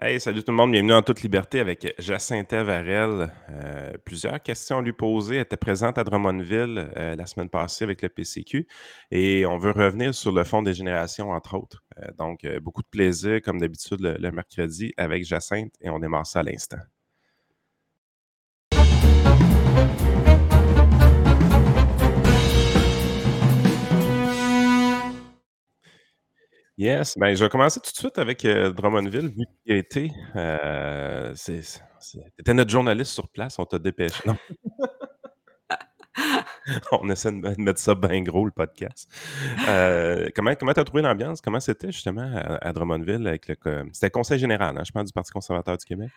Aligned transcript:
Hey, 0.00 0.20
salut 0.20 0.44
tout 0.44 0.52
le 0.52 0.56
monde, 0.56 0.70
bienvenue 0.70 0.92
en 0.92 1.02
toute 1.02 1.22
liberté 1.22 1.58
avec 1.58 1.92
Jacinthe 1.98 2.52
Varel. 2.52 3.32
Euh, 3.50 3.92
plusieurs 4.04 4.40
questions 4.40 4.78
à 4.78 4.82
lui 4.82 4.92
poser. 4.92 5.36
Elle 5.36 5.42
était 5.42 5.56
présente 5.56 5.98
à 5.98 6.04
Drummondville 6.04 6.88
euh, 6.96 7.16
la 7.16 7.26
semaine 7.26 7.48
passée 7.48 7.82
avec 7.82 8.02
le 8.02 8.08
PCQ 8.08 8.68
et 9.10 9.44
on 9.44 9.58
veut 9.58 9.72
revenir 9.72 10.14
sur 10.14 10.30
le 10.30 10.44
fond 10.44 10.62
des 10.62 10.72
générations, 10.72 11.30
entre 11.32 11.56
autres. 11.58 11.82
Euh, 11.98 12.12
donc, 12.16 12.46
beaucoup 12.62 12.82
de 12.82 12.86
plaisir, 12.86 13.42
comme 13.42 13.58
d'habitude, 13.58 14.00
le, 14.00 14.14
le 14.14 14.30
mercredi 14.30 14.94
avec 14.96 15.24
Jacinthe 15.24 15.74
et 15.80 15.90
on 15.90 15.98
démarre 15.98 16.28
ça 16.28 16.40
à 16.40 16.42
l'instant. 16.44 16.78
Yes, 26.78 27.18
ben, 27.18 27.34
je 27.34 27.42
vais 27.42 27.50
commencer 27.50 27.80
tout 27.80 27.90
de 27.90 27.96
suite 27.96 28.18
avec 28.18 28.44
euh, 28.44 28.70
Drummondville, 28.70 29.30
vu 29.30 29.44
qu'il 29.64 29.74
a 29.74 29.76
été. 29.76 30.12
Euh, 30.36 31.34
C'était 31.34 32.54
notre 32.54 32.70
journaliste 32.70 33.10
sur 33.10 33.28
place, 33.28 33.58
on 33.58 33.64
t'a 33.64 33.80
dépêché. 33.80 34.22
Non. 34.24 34.36
on 36.92 37.10
essaie 37.10 37.32
de 37.32 37.60
mettre 37.60 37.80
ça 37.80 37.96
bien 37.96 38.22
gros, 38.22 38.44
le 38.44 38.52
podcast. 38.52 39.10
Euh, 39.68 40.28
comment 40.36 40.54
tu 40.54 40.80
as 40.80 40.84
trouvé 40.84 41.02
l'ambiance? 41.02 41.40
Comment 41.40 41.58
c'était 41.58 41.90
justement 41.90 42.30
à, 42.60 42.72
Drummondville 42.72 43.26
avec 43.26 43.48
le. 43.48 43.56
C'était 43.92 44.10
conseil 44.10 44.38
général, 44.38 44.78
hein, 44.78 44.84
je 44.86 44.92
pense, 44.92 45.06
du 45.06 45.12
Parti 45.12 45.32
conservateur 45.32 45.76
du 45.76 45.84
Québec? 45.84 46.10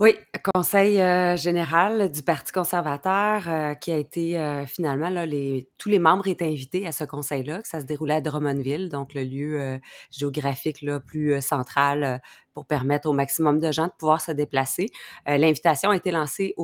Oui, 0.00 0.14
conseil, 0.54 1.00
euh, 1.00 1.36
général 1.36 2.12
du 2.12 2.22
Parti 2.22 2.52
conservateur, 2.52 3.48
euh, 3.48 3.74
qui 3.74 3.90
a 3.90 3.96
été, 3.98 4.38
euh, 4.38 4.64
finalement 4.64 5.08
là, 5.10 5.26
les 5.26 5.68
tous 5.76 5.88
les 5.88 5.98
membres 5.98 6.28
étaient 6.28 6.44
invités 6.46 6.86
à 6.86 6.92
ce 6.92 7.02
conseil-là, 7.02 7.62
que 7.62 7.66
ça 7.68 7.80
se 7.80 7.84
déroulait 7.84 8.14
à 8.14 8.20
Drummondville, 8.20 8.90
donc 8.90 9.12
le 9.14 9.24
lieu, 9.24 9.80
géographique 10.12 10.82
là, 10.82 11.00
plus, 11.00 11.40
central, 11.42 12.20
pour 12.58 12.66
permettre 12.66 13.08
au 13.08 13.12
maximum 13.12 13.60
de 13.60 13.70
gens 13.70 13.86
de 13.86 13.92
pouvoir 13.96 14.20
se 14.20 14.32
déplacer. 14.32 14.90
l'invitation 15.28 15.90
a 15.90 15.96
été 15.96 16.10
lancée 16.10 16.56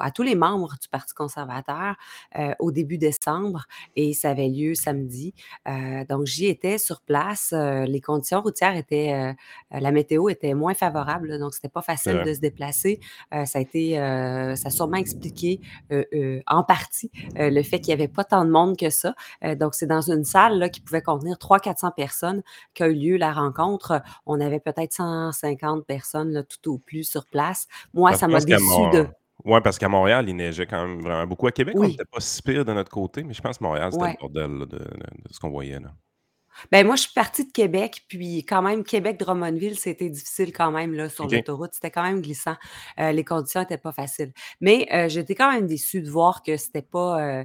à 0.00 0.10
tous 0.10 0.24
les 0.24 0.34
membres 0.34 0.74
du 0.82 0.88
Parti 0.88 1.14
conservateur, 1.14 1.94
au 2.58 2.72
début 2.72 2.98
décembre 2.98 3.66
et 3.94 4.12
ça 4.12 4.30
avait 4.30 4.48
lieu 4.48 4.74
samedi. 4.74 5.34
donc 6.08 6.26
j'y 6.26 6.46
étais 6.46 6.78
sur 6.78 7.00
place, 7.00 7.52
les 7.52 8.00
conditions 8.00 8.40
routières 8.40 8.74
étaient, 8.74 9.36
la 9.70 9.92
météo 9.92 10.28
était 10.28 10.54
moins 10.54 10.74
favorable, 10.74 11.38
donc 11.38 11.54
c'était 11.54 11.68
pas 11.68 11.82
facile 11.82 12.24
de 12.26 12.34
se 12.34 12.40
déplacer 12.40 12.98
euh, 13.34 13.44
ça 13.44 13.58
a 13.58 13.62
été, 13.62 14.00
euh, 14.00 14.56
ça 14.56 14.68
a 14.68 14.70
sûrement 14.70 14.96
expliqué 14.96 15.60
euh, 15.92 16.40
en 16.46 16.62
partie 16.64 17.10
le 17.36 17.62
fait 17.62 17.80
qu'il 17.80 17.94
n'y 17.94 18.00
avait 18.00 18.12
pas 18.12 18.24
tant 18.24 18.44
de 18.44 18.50
monde 18.50 18.76
que 18.76 18.90
ça. 18.90 19.14
donc, 19.56 19.74
c'est 19.74 19.86
dans 19.86 20.00
une 20.00 20.24
salle 20.24 20.58
là, 20.58 20.68
qui 20.68 20.80
pouvait 20.80 21.02
contenir 21.02 21.36
300-400 21.36 21.94
personnes 21.94 22.42
qu'a 22.74 22.88
eu 22.88 22.94
lieu 22.94 23.16
la 23.16 23.32
rencontre. 23.32 24.02
On 24.26 24.40
avait 24.40 24.60
peut-être 24.60 24.92
150 25.36 25.86
personnes 25.86 26.32
là, 26.32 26.42
tout 26.42 26.72
au 26.72 26.78
plus 26.78 27.04
sur 27.04 27.26
place. 27.26 27.66
Moi, 27.94 28.14
ça 28.14 28.28
m'a 28.28 28.40
déçu 28.40 28.90
de. 28.92 29.06
Oui, 29.44 29.60
parce 29.62 29.78
qu'à 29.78 29.88
Montréal, 29.88 30.28
il 30.28 30.34
neigeait 30.34 30.66
quand 30.66 30.86
même 30.86 31.00
vraiment 31.00 31.26
beaucoup. 31.26 31.46
À 31.46 31.52
Québec, 31.52 31.76
on 31.78 31.86
n'était 31.86 32.04
pas 32.04 32.20
si 32.20 32.42
pire 32.42 32.64
de 32.64 32.72
notre 32.72 32.90
côté, 32.90 33.22
mais 33.22 33.34
je 33.34 33.42
pense 33.42 33.58
que 33.58 33.64
Montréal, 33.64 33.92
c'était 33.92 34.12
le 34.12 34.20
bordel 34.20 34.58
de, 34.60 34.66
de, 34.66 34.88
ce 35.30 35.38
qu'on 35.38 35.50
voyait. 35.50 35.78
Là. 35.78 35.92
Ben, 36.72 36.86
moi, 36.86 36.96
je 36.96 37.02
suis 37.02 37.12
partie 37.12 37.46
de 37.46 37.52
Québec, 37.52 38.04
puis 38.08 38.44
quand 38.44 38.62
même, 38.62 38.84
Québec-Drummondville, 38.84 39.78
c'était 39.78 40.10
difficile 40.10 40.52
quand 40.52 40.70
même 40.70 40.94
là, 40.94 41.08
sur 41.08 41.28
l'autoroute. 41.28 41.70
C'était 41.74 41.90
quand 41.90 42.02
même 42.02 42.20
glissant. 42.20 42.56
Euh, 42.98 43.12
les 43.12 43.24
conditions 43.24 43.60
n'étaient 43.60 43.78
pas 43.78 43.92
faciles. 43.92 44.32
Mais 44.60 44.88
euh, 44.92 45.08
j'étais 45.08 45.34
quand 45.34 45.52
même 45.52 45.66
déçue 45.66 46.02
de 46.02 46.10
voir 46.10 46.42
que 46.42 46.56
c'était 46.56 46.82
pas. 46.82 47.20
Euh, 47.20 47.44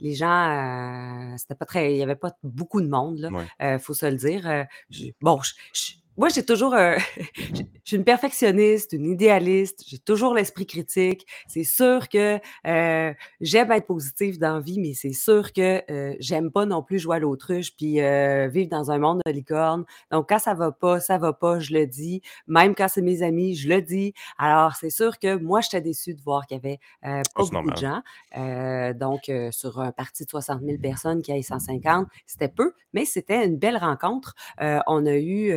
les 0.00 0.14
gens, 0.14 1.34
c'était 1.36 1.56
pas 1.56 1.66
très. 1.66 1.92
Il 1.92 1.96
n'y 1.96 2.02
avait 2.02 2.14
pas 2.14 2.32
beaucoup 2.42 2.80
de 2.80 2.88
monde. 2.88 3.30
Il 3.60 3.78
faut 3.80 3.94
se 3.94 4.06
le 4.06 4.16
dire. 4.16 4.66
bon, 5.20 5.40
je, 5.72 5.94
moi, 6.18 6.28
j'ai 6.30 6.44
toujours, 6.44 6.74
euh, 6.74 6.96
je 7.36 7.62
suis 7.84 7.96
une 7.96 8.02
perfectionniste, 8.02 8.92
une 8.92 9.06
idéaliste, 9.06 9.84
j'ai 9.86 9.98
toujours 9.98 10.34
l'esprit 10.34 10.66
critique. 10.66 11.24
C'est 11.46 11.62
sûr 11.62 12.08
que 12.08 12.40
euh, 12.66 13.14
j'aime 13.40 13.70
être 13.70 13.86
positive 13.86 14.40
dans 14.40 14.54
la 14.54 14.60
vie, 14.60 14.80
mais 14.80 14.94
c'est 14.94 15.12
sûr 15.12 15.52
que 15.52 15.80
euh, 15.88 16.16
j'aime 16.18 16.50
pas 16.50 16.66
non 16.66 16.82
plus 16.82 16.98
jouer 16.98 17.16
à 17.16 17.18
l'autruche 17.20 17.76
puis 17.76 18.00
vivre 18.50 18.68
dans 18.68 18.90
un 18.90 18.98
monde 18.98 19.20
de 19.24 19.30
licorne. 19.30 19.84
Donc, 20.10 20.28
quand 20.28 20.40
ça 20.40 20.54
va 20.54 20.72
pas, 20.72 20.98
ça 20.98 21.18
va 21.18 21.32
pas, 21.32 21.60
je 21.60 21.72
le 21.72 21.86
dis. 21.86 22.20
Même 22.48 22.74
quand 22.74 22.88
c'est 22.88 23.00
mes 23.00 23.22
amis, 23.22 23.54
je 23.54 23.68
le 23.68 23.80
dis. 23.80 24.12
Alors, 24.38 24.74
c'est 24.74 24.90
sûr 24.90 25.20
que 25.20 25.36
moi, 25.36 25.60
j'étais 25.60 25.80
déçue 25.80 26.14
de 26.14 26.20
voir 26.20 26.46
qu'il 26.46 26.56
y 26.56 26.60
avait 26.60 26.80
pas 27.02 27.22
beaucoup 27.36 27.70
de 27.70 27.76
gens. 27.76 28.02
donc, 28.94 29.30
sur 29.52 29.80
un 29.80 29.92
parti 29.92 30.24
de 30.24 30.30
60 30.30 30.62
000 30.62 30.78
personnes 30.78 31.22
qui 31.22 31.30
a 31.30 31.40
150, 31.40 32.08
c'était 32.26 32.48
peu, 32.48 32.72
mais 32.92 33.04
c'était 33.04 33.46
une 33.46 33.56
belle 33.56 33.76
rencontre. 33.76 34.34
on 34.58 35.06
a 35.06 35.16
eu 35.16 35.54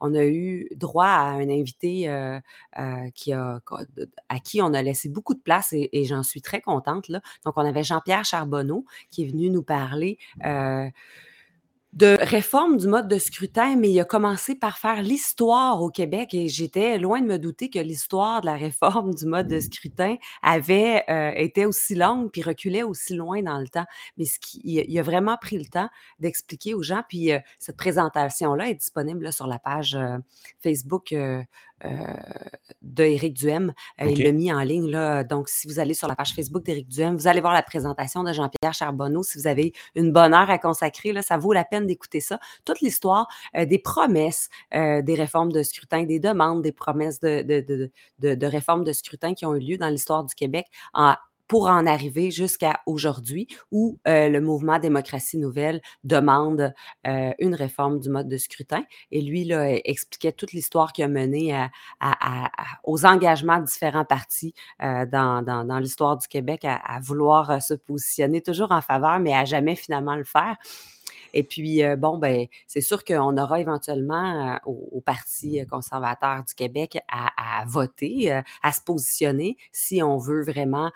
on 0.00 0.14
a 0.14 0.24
eu 0.24 0.68
droit 0.76 1.06
à 1.06 1.30
un 1.30 1.48
invité 1.48 2.08
euh, 2.08 2.38
euh, 2.78 3.60
à 4.28 4.40
qui 4.40 4.62
on 4.62 4.74
a 4.74 4.82
laissé 4.82 5.08
beaucoup 5.08 5.34
de 5.34 5.40
place 5.40 5.72
et, 5.72 6.04
j'en 6.04 6.22
suis 6.22 6.42
très 6.42 6.60
contente. 6.60 7.10
Donc, 7.10 7.54
on 7.56 7.64
avait 7.64 7.82
Jean-Pierre 7.82 8.24
Charbonneau 8.24 8.84
qui 9.10 9.24
est 9.24 9.26
venu 9.26 9.50
nous 9.50 9.62
parler. 9.62 10.18
Euh, 10.44 10.88
de 11.94 12.16
réforme 12.20 12.76
du 12.76 12.88
mode 12.88 13.06
de 13.06 13.18
scrutin, 13.18 13.76
mais 13.76 13.88
il 13.88 14.00
a 14.00 14.04
commencé 14.04 14.56
par 14.56 14.78
faire 14.78 15.00
l'histoire 15.00 15.80
au 15.80 15.90
Québec 15.90 16.34
et 16.34 16.48
j'étais 16.48 16.98
loin 16.98 17.20
de 17.20 17.26
me 17.26 17.38
douter 17.38 17.70
que 17.70 17.78
l'histoire 17.78 18.40
de 18.40 18.46
la 18.46 18.56
réforme 18.56 19.14
du 19.14 19.26
mode 19.26 19.46
de 19.46 19.60
scrutin 19.60 20.16
avait 20.42 21.04
été 21.36 21.66
aussi 21.66 21.94
longue 21.94 22.32
puis 22.32 22.42
reculait 22.42 22.82
aussi 22.82 23.14
loin 23.14 23.42
dans 23.42 23.58
le 23.58 23.68
temps. 23.68 23.86
Mais 24.18 24.24
ce 24.24 24.40
qui, 24.40 24.60
il, 24.64 24.98
a 24.98 25.02
vraiment 25.02 25.36
pris 25.36 25.56
le 25.56 25.66
temps 25.66 25.88
d'expliquer 26.18 26.74
aux 26.74 26.82
gens. 26.82 27.04
Puis 27.08 27.30
cette 27.60 27.76
présentation-là 27.76 28.70
est 28.70 28.74
disponible 28.74 29.32
sur 29.32 29.46
la 29.46 29.60
page 29.60 29.96
Facebook 30.60 31.14
euh, 31.84 31.90
d'Éric 32.82 33.34
Duhem. 33.34 33.72
Euh, 34.00 34.06
il 34.06 34.22
l'a 34.22 34.32
mis 34.32 34.52
en 34.52 34.60
ligne. 34.60 34.90
Là. 34.90 35.24
Donc, 35.24 35.48
si 35.48 35.66
vous 35.66 35.78
allez 35.78 35.94
sur 35.94 36.08
la 36.08 36.16
page 36.16 36.34
Facebook 36.34 36.64
d'Éric 36.64 36.88
Duhem, 36.88 37.16
vous 37.16 37.26
allez 37.26 37.40
voir 37.40 37.52
la 37.52 37.62
présentation 37.62 38.22
de 38.22 38.32
Jean-Pierre 38.32 38.74
Charbonneau. 38.74 39.22
Si 39.22 39.38
vous 39.38 39.46
avez 39.46 39.72
une 39.94 40.12
bonne 40.12 40.34
heure 40.34 40.50
à 40.50 40.58
consacrer, 40.58 41.12
là, 41.12 41.22
ça 41.22 41.36
vaut 41.36 41.52
la 41.52 41.64
peine 41.64 41.86
d'écouter 41.86 42.20
ça. 42.20 42.38
Toute 42.64 42.80
l'histoire 42.80 43.28
euh, 43.56 43.64
des 43.64 43.78
promesses 43.78 44.48
des 44.72 45.14
réformes 45.14 45.52
de 45.52 45.62
scrutin, 45.62 46.04
des 46.04 46.18
demandes, 46.18 46.62
des 46.62 46.72
promesses 46.72 47.20
de, 47.20 47.42
de, 47.42 47.60
de, 47.60 47.90
de, 48.18 48.34
de 48.34 48.46
réformes 48.46 48.84
de 48.84 48.92
scrutin 48.92 49.34
qui 49.34 49.46
ont 49.46 49.54
eu 49.54 49.60
lieu 49.60 49.78
dans 49.78 49.88
l'histoire 49.88 50.24
du 50.24 50.34
Québec 50.34 50.66
en, 50.92 51.14
pour 51.48 51.66
en 51.66 51.86
arriver 51.86 52.30
jusqu'à 52.30 52.80
aujourd'hui 52.86 53.48
où 53.70 53.98
euh, 54.08 54.28
le 54.28 54.40
mouvement 54.40 54.78
Démocratie 54.78 55.38
Nouvelle 55.38 55.80
demande 56.02 56.74
euh, 57.06 57.32
une 57.38 57.54
réforme 57.54 58.00
du 58.00 58.08
mode 58.08 58.28
de 58.28 58.36
scrutin. 58.36 58.84
Et 59.10 59.20
lui, 59.20 59.44
là, 59.44 59.74
e, 59.74 59.80
expliquait 59.84 60.32
toute 60.32 60.52
l'histoire 60.52 60.92
qui 60.92 61.02
a 61.02 61.08
mené 61.08 61.68
aux 62.84 63.04
engagements 63.04 63.58
de 63.58 63.66
différents 63.66 64.04
partis 64.04 64.54
euh, 64.82 65.06
dans, 65.06 65.42
dans, 65.42 65.78
l'histoire 65.78 66.16
du 66.16 66.28
Québec 66.28 66.64
à, 66.64 67.00
vouloir 67.02 67.62
se 67.62 67.74
positionner 67.74 68.40
toujours 68.40 68.72
en 68.72 68.80
faveur, 68.80 69.18
mais 69.18 69.34
à 69.34 69.44
jamais 69.44 69.76
finalement 69.76 70.16
le 70.16 70.24
faire. 70.24 70.56
Et 71.36 71.42
puis, 71.42 71.82
euh, 71.82 71.96
bon, 71.96 72.16
ben, 72.16 72.46
c'est 72.68 72.80
sûr 72.80 73.04
qu'on 73.04 73.36
aura 73.36 73.60
éventuellement 73.60 74.54
euh, 74.54 74.56
au, 74.66 75.00
Parti 75.04 75.60
conservateur 75.66 76.44
du 76.44 76.54
Québec 76.54 76.98
à, 77.12 77.64
voter, 77.66 78.32
euh, 78.32 78.40
à 78.62 78.72
se 78.72 78.80
positionner 78.80 79.58
si 79.72 80.02
on 80.02 80.16
veut 80.16 80.42
vraiment 80.42 80.90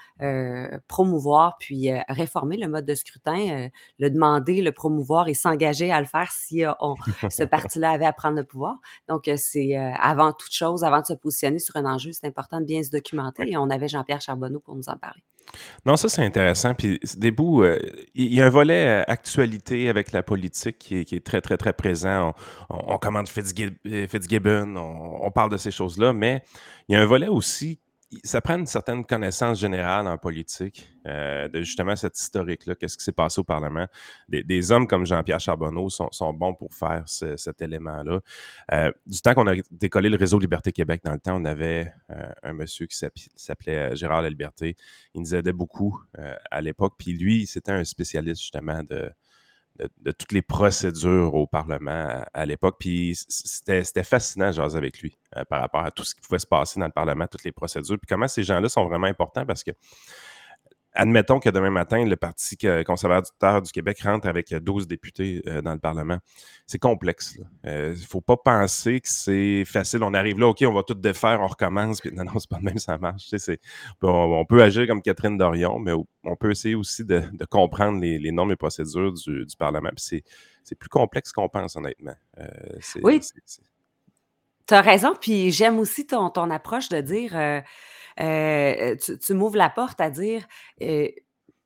promouvoir 0.86 1.56
puis 1.58 1.90
réformer 2.08 2.56
le 2.56 2.68
mode 2.68 2.86
de 2.86 2.94
scrutin, 2.94 3.68
le 3.98 4.10
demander, 4.10 4.62
le 4.62 4.72
promouvoir 4.72 5.28
et 5.28 5.34
s'engager 5.34 5.90
à 5.90 6.00
le 6.00 6.06
faire 6.06 6.30
si 6.30 6.62
on, 6.80 6.94
ce 7.28 7.42
parti-là 7.42 7.90
avait 7.90 8.06
à 8.06 8.12
prendre 8.12 8.36
le 8.36 8.44
pouvoir. 8.44 8.76
Donc, 9.08 9.28
c'est 9.36 9.76
avant 9.76 10.32
toute 10.32 10.52
chose, 10.52 10.84
avant 10.84 11.00
de 11.00 11.06
se 11.06 11.14
positionner 11.14 11.58
sur 11.58 11.76
un 11.76 11.84
enjeu, 11.84 12.12
c'est 12.12 12.26
important 12.26 12.60
de 12.60 12.66
bien 12.66 12.82
se 12.82 12.90
documenter 12.90 13.50
et 13.50 13.56
on 13.56 13.68
avait 13.68 13.88
Jean-Pierre 13.88 14.22
Charbonneau 14.22 14.60
pour 14.60 14.74
nous 14.74 14.88
en 14.88 14.96
parler. 14.96 15.22
Non, 15.86 15.96
ça, 15.96 16.08
c'est 16.08 16.24
intéressant. 16.24 16.74
Puis, 16.74 17.00
des 17.16 17.30
bouts, 17.30 17.62
euh, 17.62 17.78
il 18.14 18.34
y 18.34 18.40
a 18.40 18.46
un 18.46 18.50
volet 18.50 19.00
euh, 19.00 19.04
actualité 19.06 19.88
avec 19.88 20.12
la 20.12 20.22
politique 20.22 20.78
qui 20.78 20.98
est, 20.98 21.24
très, 21.24 21.40
très, 21.40 21.56
très 21.56 21.72
présent. 21.72 22.34
On, 22.68 22.94
on 22.94 22.98
commande 22.98 23.26
euh, 23.26 24.06
Fitzgibbon, 24.06 24.76
on, 24.76 25.30
parle 25.30 25.50
de 25.50 25.56
ces 25.56 25.70
choses-là, 25.70 26.12
mais 26.12 26.42
il 26.88 26.94
y 26.94 26.96
a 26.96 27.02
un 27.02 27.06
volet 27.06 27.28
aussi 27.28 27.78
ça 28.24 28.40
prend 28.40 28.58
une 28.58 28.66
certaine 28.66 29.04
connaissance 29.04 29.60
générale 29.60 30.06
en 30.06 30.16
politique, 30.16 30.90
euh, 31.06 31.48
de 31.48 31.60
justement 31.60 31.94
cette 31.94 32.18
historique-là, 32.18 32.74
qu'est-ce 32.74 32.96
qui 32.96 33.04
s'est 33.04 33.12
passé 33.12 33.38
au 33.40 33.44
Parlement. 33.44 33.86
Des, 34.28 34.72
hommes 34.72 34.86
comme 34.86 35.04
Jean-Pierre 35.04 35.40
Charbonneau 35.40 35.90
sont, 35.90 36.32
bons 36.32 36.54
pour 36.54 36.72
faire 36.72 37.04
cet 37.06 37.60
élément-là. 37.60 38.20
Euh, 38.72 38.92
du 39.06 39.20
temps 39.20 39.34
qu'on 39.34 39.46
a 39.46 39.54
décollé 39.70 40.08
le 40.08 40.16
réseau 40.16 40.38
Liberté 40.38 40.72
Québec, 40.72 41.02
dans 41.04 41.12
le 41.12 41.20
temps, 41.20 41.36
on 41.36 41.44
avait 41.44 41.92
euh, 42.10 42.30
un 42.42 42.54
monsieur 42.54 42.86
qui 42.86 42.96
s'appelait 43.36 43.94
Gérard 43.94 44.22
La 44.22 44.30
Liberté. 44.30 44.76
Il 45.14 45.20
nous 45.20 45.34
aidait 45.34 45.52
beaucoup 45.52 46.00
à 46.50 46.60
l'époque. 46.60 46.94
Puis 46.98 47.12
lui, 47.12 47.46
c'était 47.46 47.72
un 47.72 47.84
spécialiste 47.84 48.40
justement 48.40 48.82
de, 48.82 49.10
de, 49.78 50.12
toutes 50.12 50.32
les 50.32 50.42
procédures 50.42 51.34
au 51.34 51.46
Parlement 51.46 52.22
à, 52.32 52.46
l'époque. 52.46 52.76
Puis 52.78 53.16
c'était 53.28 54.04
fascinant, 54.04 54.52
jaser 54.52 54.76
avec 54.76 55.00
lui 55.00 55.18
euh, 55.36 55.44
par 55.44 55.60
rapport 55.60 55.84
à 55.84 55.90
tout 55.90 56.04
ce 56.04 56.14
qui 56.14 56.20
pouvait 56.20 56.38
se 56.38 56.46
passer 56.46 56.80
dans 56.80 56.86
le 56.86 56.92
Parlement, 56.92 57.26
toutes 57.26 57.44
les 57.44 57.52
procédures. 57.52 57.98
Puis 57.98 58.08
comment 58.08 58.28
ces 58.28 58.42
gens-là 58.42 58.68
sont 58.68 58.86
vraiment 58.86 59.06
importants 59.06 59.46
parce 59.46 59.62
que 59.62 59.70
admettons 60.98 61.38
que 61.38 61.48
demain 61.48 61.70
matin, 61.70 62.04
le 62.04 62.16
Parti 62.16 62.58
conservateur 62.84 63.62
du 63.62 63.70
Québec 63.70 64.00
rentre 64.02 64.26
avec 64.26 64.52
12 64.52 64.88
députés 64.88 65.42
dans 65.62 65.72
le 65.72 65.78
Parlement. 65.78 66.18
C'est 66.66 66.80
complexe. 66.80 67.38
Il 67.64 67.70
ne 67.70 67.94
faut 67.94 68.20
pas 68.20 68.36
penser 68.36 69.00
que 69.00 69.08
c'est 69.08 69.64
facile. 69.64 70.02
On 70.02 70.12
arrive 70.12 70.38
là, 70.38 70.48
OK, 70.48 70.62
on 70.66 70.72
va 70.72 70.82
tout 70.82 70.94
défaire, 70.94 71.40
on 71.40 71.46
recommence. 71.46 72.00
Puis 72.00 72.10
non, 72.14 72.24
non, 72.24 72.38
c'est 72.38 72.50
pas 72.50 72.58
de 72.58 72.64
même, 72.64 72.78
ça 72.78 72.98
marche. 72.98 73.30
on, 74.02 74.44
peut 74.44 74.62
agir 74.62 74.86
comme 74.88 75.00
Catherine 75.00 75.38
Dorion, 75.38 75.78
mais 75.78 75.92
on 76.24 76.36
peut 76.36 76.50
essayer 76.50 76.74
aussi 76.74 77.04
de, 77.04 77.22
comprendre 77.48 78.00
les, 78.00 78.32
normes 78.32 78.52
et 78.52 78.56
procédures 78.56 79.12
du, 79.12 79.46
Parlement. 79.56 79.90
c'est 79.96 80.24
plus 80.78 80.88
complexe 80.88 81.32
qu'on 81.32 81.48
pense, 81.48 81.76
honnêtement. 81.76 82.16
oui. 83.02 83.20
Tu 84.66 84.74
as 84.74 84.82
raison, 84.82 85.14
puis 85.18 85.50
j'aime 85.50 85.78
aussi 85.78 86.06
ton, 86.06 86.28
ton 86.28 86.50
approche 86.50 86.90
de 86.90 87.00
dire, 87.00 87.62
euh, 88.20 88.94
euh, 88.94 89.16
tu, 89.20 89.34
m'ouvres 89.34 89.56
la 89.56 89.70
porte 89.70 90.00
à 90.00 90.10
dire, 90.10 90.46
euh, 90.82 91.08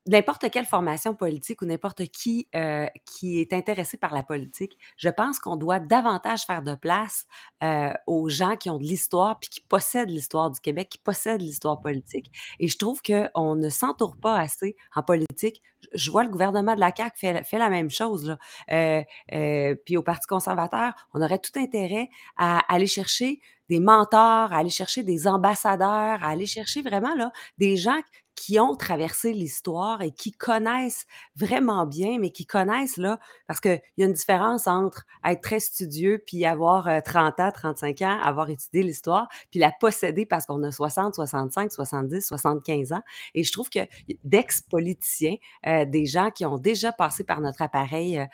n'importe 0.05 0.49
quelle 0.51 0.65
formation 0.65 1.15
politique 1.15 1.61
ou 1.61 1.65
n'importe 1.65 2.05
qui 2.07 2.47
euh, 2.55 2.87
qui 3.05 3.39
est 3.39 3.53
intéressé 3.53 3.97
par 3.97 4.13
la 4.13 4.23
politique, 4.23 4.77
je 4.97 5.09
pense 5.09 5.39
qu'on 5.39 5.55
doit 5.55 5.79
davantage 5.79 6.43
faire 6.43 6.61
de 6.61 6.75
place 6.75 7.25
euh, 7.63 7.93
aux 8.07 8.29
gens 8.29 8.55
qui 8.57 8.69
ont 8.69 8.77
de 8.77 8.83
l'histoire 8.83 9.39
puis 9.39 9.49
qui 9.49 9.61
possèdent 9.61 10.09
l'histoire 10.09 10.51
du 10.51 10.59
Québec, 10.59 10.89
qui 10.89 10.97
possèdent 10.97 11.41
l'histoire 11.41 11.79
politique. 11.79 12.31
Et 12.59 12.67
je 12.67 12.77
trouve 12.77 13.01
qu'on 13.01 13.55
ne 13.55 13.69
s'entoure 13.69 14.17
pas 14.17 14.37
assez 14.37 14.75
en 14.95 15.03
politique. 15.03 15.61
Je 15.93 16.11
vois 16.11 16.23
le 16.23 16.29
gouvernement 16.29 16.75
de 16.75 16.79
la 16.79 16.93
CAQ 16.95 17.17
fait, 17.17 17.57
la 17.57 17.69
même 17.69 17.89
chose. 17.89 18.25
Là. 18.25 18.37
Euh, 18.71 19.75
puis 19.85 19.97
au 19.97 20.03
Parti 20.03 20.27
conservateur, 20.27 20.93
on 21.13 21.21
aurait 21.21 21.39
tout 21.39 21.57
intérêt 21.59 22.09
à 22.37 22.59
aller 22.73 22.87
chercher 22.87 23.39
des 23.69 23.79
mentors, 23.79 24.53
à 24.53 24.57
aller 24.57 24.69
chercher 24.69 25.03
des 25.03 25.27
ambassadeurs, 25.27 26.23
à 26.23 26.27
aller 26.27 26.45
chercher 26.45 26.81
vraiment 26.81 27.15
là, 27.15 27.31
des 27.57 27.77
gens 27.77 28.01
qui 28.35 28.59
ont 28.59 28.75
traversé 28.75 29.31
l'histoire 29.31 30.01
et 30.01 30.11
qui 30.11 30.31
connaissent 30.31 31.05
vraiment 31.35 31.85
bien, 31.85 32.17
mais 32.19 32.31
qui 32.31 32.45
connaissent, 32.45 32.97
là, 32.97 33.19
parce 33.47 33.59
qu'il 33.59 33.81
y 33.97 34.03
a 34.03 34.07
une 34.07 34.13
différence 34.13 34.67
entre 34.67 35.05
être 35.23 35.41
très 35.41 35.59
studieux 35.59 36.23
puis 36.25 36.45
avoir 36.45 36.89
30 37.03 37.39
ans, 37.39 37.51
35 37.53 38.01
ans, 38.01 38.19
avoir 38.21 38.49
étudié 38.49 38.83
l'histoire, 38.83 39.27
puis 39.51 39.59
la 39.59 39.71
posséder 39.79 40.25
parce 40.25 40.45
qu'on 40.45 40.63
a 40.63 40.71
60, 40.71 41.15
65, 41.15 41.71
70, 41.71 42.25
75 42.25 42.93
ans. 42.93 43.01
Et 43.35 43.43
je 43.43 43.51
trouve 43.51 43.69
que 43.69 43.79
d'ex-politiciens, 44.23 45.35
des 45.65 46.05
gens 46.05 46.31
qui 46.31 46.45
ont 46.45 46.57
déjà 46.57 46.91
passé 46.91 47.23
par 47.23 47.39
notre 47.39 47.61
appareil 47.61 48.27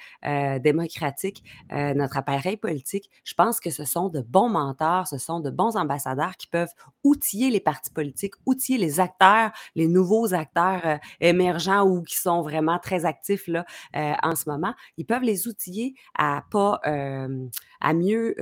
démocratique, 0.61 1.43
notre 1.71 2.17
appareil 2.17 2.57
politique, 2.57 3.09
je 3.23 3.33
pense 3.33 3.59
que 3.59 3.69
ce 3.69 3.83
sont 3.83 4.09
de 4.09 4.21
bons 4.21 4.49
mentors, 4.49 5.07
ce 5.07 5.17
sont 5.17 5.41
de 5.41 5.49
bons 5.49 5.75
ambassadeurs 5.75 6.37
qui 6.37 6.47
peuvent 6.47 6.73
outiller 7.03 7.49
les 7.49 7.59
partis 7.59 7.91
politiques, 7.91 8.35
outiller 8.45 8.77
les 8.77 8.99
acteurs, 8.99 9.51
les 9.75 9.88
nouveaux 9.91 10.33
acteurs 10.33 10.85
euh, 10.85 10.97
émergents 11.19 11.85
ou 11.85 12.03
qui 12.03 12.15
sont 12.15 12.41
vraiment 12.41 12.79
très 12.79 13.05
actifs 13.05 13.47
là, 13.47 13.65
euh, 13.95 14.13
en 14.23 14.35
ce 14.35 14.49
moment, 14.49 14.73
ils 14.97 15.05
peuvent 15.05 15.23
les 15.23 15.47
outiller 15.47 15.95
à 16.17 16.43
pas 16.51 16.79
à 16.83 17.93
mieux 17.93 18.35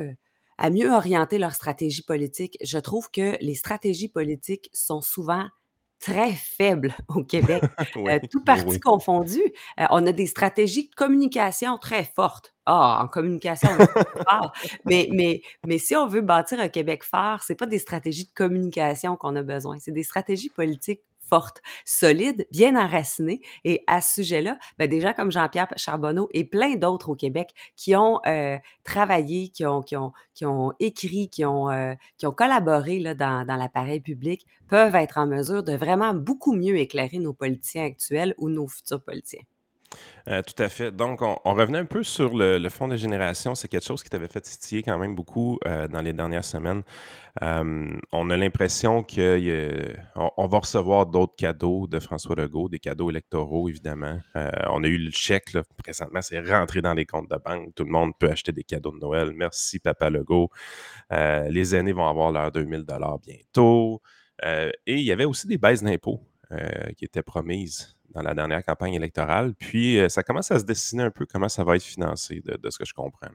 à 0.60 0.70
mieux 0.72 0.92
orienter 0.92 1.38
leur 1.38 1.54
stratégie 1.54 2.02
politique. 2.02 2.58
Je 2.64 2.80
trouve 2.80 3.12
que 3.12 3.38
les 3.42 3.54
stratégies 3.54 4.10
politiques 4.10 4.70
sont 4.74 5.02
souvent 5.02 5.46
très 6.00 6.32
faibles 6.32 6.96
au 7.08 7.24
Québec, 7.24 7.64
euh, 7.98 8.20
tout 8.30 8.44
parti 8.44 8.80
confondu. 8.80 9.42
on 9.90 10.06
a 10.06 10.12
des 10.12 10.28
stratégies 10.28 10.90
de 10.90 10.96
communication 10.96 11.78
très 11.78 12.04
fortes. 12.04 12.54
Ah, 12.66 13.02
en 13.02 13.08
communication, 13.08 13.70
on 13.80 14.50
mais, 14.86 15.08
mais, 15.14 15.42
mais 15.66 15.78
si 15.78 15.96
on 15.96 16.08
veut 16.08 16.22
bâtir 16.22 16.60
un 16.60 16.68
Québec 16.68 17.04
fort, 17.04 17.42
ce 17.44 17.54
n'est 17.54 17.58
pas 17.58 17.66
des 17.66 17.80
stratégies 17.80 18.26
de 18.26 18.34
communication 18.34 19.16
qu'on 19.16 19.36
a 19.38 19.44
besoin, 19.44 19.78
c'est 19.80 19.92
des 19.92 20.04
stratégies 20.04 20.50
politiques 20.50 21.02
forte, 21.30 21.62
solide, 21.86 22.48
bien 22.52 22.76
enracinée. 22.76 23.42
Et 23.64 23.84
à 23.88 24.02
ce 24.02 24.16
sujet-là, 24.16 24.58
des 24.80 25.02
gens 25.02 25.14
comme 25.14 25.32
Jean-Pierre 25.32 25.68
Charbonneau 25.76 26.30
et 26.32 26.44
plein 26.44 26.76
d'autres 26.76 27.10
au 27.10 27.16
Québec 27.16 27.54
qui 27.76 27.96
ont 27.96 28.20
euh, 28.26 28.58
travaillé, 28.84 29.50
qui 29.50 29.66
ont, 29.66 29.84
écrit, 30.80 31.30
qui 31.30 31.46
ont, 31.46 31.70
euh, 31.70 31.94
collaboré 32.36 33.00
dans 33.16 33.58
l'appareil 33.58 34.00
public 34.00 34.46
peuvent 34.68 34.96
être 34.96 35.18
en 35.18 35.28
mesure 35.28 35.64
de 35.64 35.74
vraiment 35.74 36.14
beaucoup 36.14 36.54
mieux 36.54 36.78
éclairer 36.78 37.20
nos 37.20 37.34
politiciens 37.34 37.86
actuels 37.86 38.36
ou 38.38 38.50
nos 38.50 38.68
futurs 38.68 39.02
politiciens. 39.02 39.44
Euh, 40.30 40.42
tout 40.42 40.62
à 40.62 40.68
fait. 40.68 40.92
Donc, 40.92 41.22
on, 41.22 41.54
revenait 41.54 41.78
un 41.80 41.86
peu 41.86 42.04
sur 42.04 42.36
le, 42.36 42.70
fonds 42.70 42.88
de 42.90 42.98
génération. 42.98 43.56
C'est 43.56 43.70
quelque 43.70 43.86
chose 43.86 44.04
qui 44.04 44.10
t'avait 44.10 44.28
fait 44.28 44.42
titiller 44.42 44.84
quand 44.84 44.98
même 44.98 45.16
beaucoup 45.16 45.58
euh, 45.66 45.88
dans 45.88 46.02
les 46.02 46.12
dernières 46.12 46.44
semaines. 46.44 46.84
Euh, 47.44 47.96
on 48.12 48.30
a 48.30 48.36
l'impression 48.36 49.04
qu'on 49.04 50.32
on 50.38 50.48
va 50.48 50.60
recevoir 50.60 51.06
d'autres 51.06 51.36
cadeaux 51.38 51.88
de 51.88 52.00
François 52.00 52.36
Legault, 52.36 52.68
des 52.68 52.80
cadeaux 52.80 53.10
électoraux, 53.10 53.70
évidemment. 53.70 54.20
on 54.36 54.84
a 54.84 54.88
eu 54.88 54.98
le 54.98 55.12
chèque, 55.12 55.54
là, 55.54 55.62
présentement, 55.78 56.22
c'est 56.22 56.42
rentré 56.42 56.82
dans 56.82 56.94
les 56.94 57.06
comptes 57.06 57.30
de 57.30 57.38
banque. 57.38 57.74
Tout 57.76 57.86
le 57.86 57.92
monde 57.92 58.12
peut 58.20 58.30
acheter 58.30 58.52
des 58.52 58.64
cadeaux 58.64 58.92
de 58.92 58.98
Noël. 58.98 59.32
Merci, 59.34 59.80
Papa 59.80 60.10
Legault. 60.10 60.50
les 61.12 61.76
aînés 61.76 61.94
vont 61.94 62.08
avoir 62.08 62.32
leurs 62.32 62.52
2000 62.52 62.86
bientôt. 63.24 64.02
et 64.44 64.72
il 64.88 65.04
y 65.04 65.12
avait 65.12 65.26
aussi 65.26 65.48
des 65.48 65.58
baisses 65.58 65.84
d'impôts 65.84 66.22
qui 66.98 67.06
étaient 67.06 67.24
promises 67.24 67.98
dans 68.10 68.22
la 68.22 68.34
dernière 68.34 68.64
campagne 68.64 68.94
électorale. 68.94 69.54
Puis, 69.56 70.00
euh, 70.00 70.10
ça 70.10 70.24
commence 70.24 70.52
à 70.52 70.60
se 70.60 70.66
dessiner 70.66 71.04
un 71.04 71.12
peu 71.12 71.26
comment 71.26 71.50
ça 71.50 71.64
va 71.64 71.76
être 71.76 71.84
financé, 71.84 72.42
de, 72.44 72.70
ce 72.70 72.78
que 72.78 72.86
je 72.86 72.94
comprends. 72.94 73.28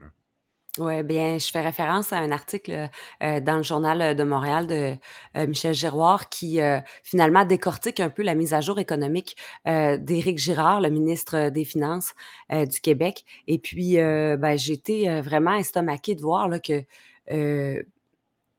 Oui, 0.79 1.03
bien, 1.03 1.37
je 1.37 1.51
fais 1.51 1.61
référence 1.61 2.11
à 2.13 2.17
un 2.17 2.31
article 2.31 2.89
euh, 3.21 3.39
dans 3.39 3.57
le 3.57 3.63
Journal 3.63 4.15
de 4.15 4.23
Montréal 4.23 4.65
de 4.65 4.95
euh, 5.37 5.45
Michel 5.45 5.75
Giroir 5.75 6.29
qui 6.29 6.59
finalement 7.03 7.45
décortique 7.45 7.99
un 7.99 8.09
peu 8.09 8.23
la 8.23 8.33
mise 8.33 8.55
à 8.55 8.61
jour 8.61 8.79
économique 8.79 9.37
d'Éric 9.65 10.39
Girard, 10.39 10.81
le 10.81 10.89
ministre 10.89 11.49
des 11.49 11.63
Finances 11.63 12.15
du 12.49 12.81
Québec. 12.81 13.23
Et 13.45 13.59
puis, 13.59 13.97
ben, 13.97 14.57
j'ai 14.57 14.73
été 14.73 15.21
vraiment 15.21 15.53
estomaquée 15.53 16.15
de 16.15 16.21
voir 16.21 16.49
là, 16.49 16.59
que, 16.59 16.83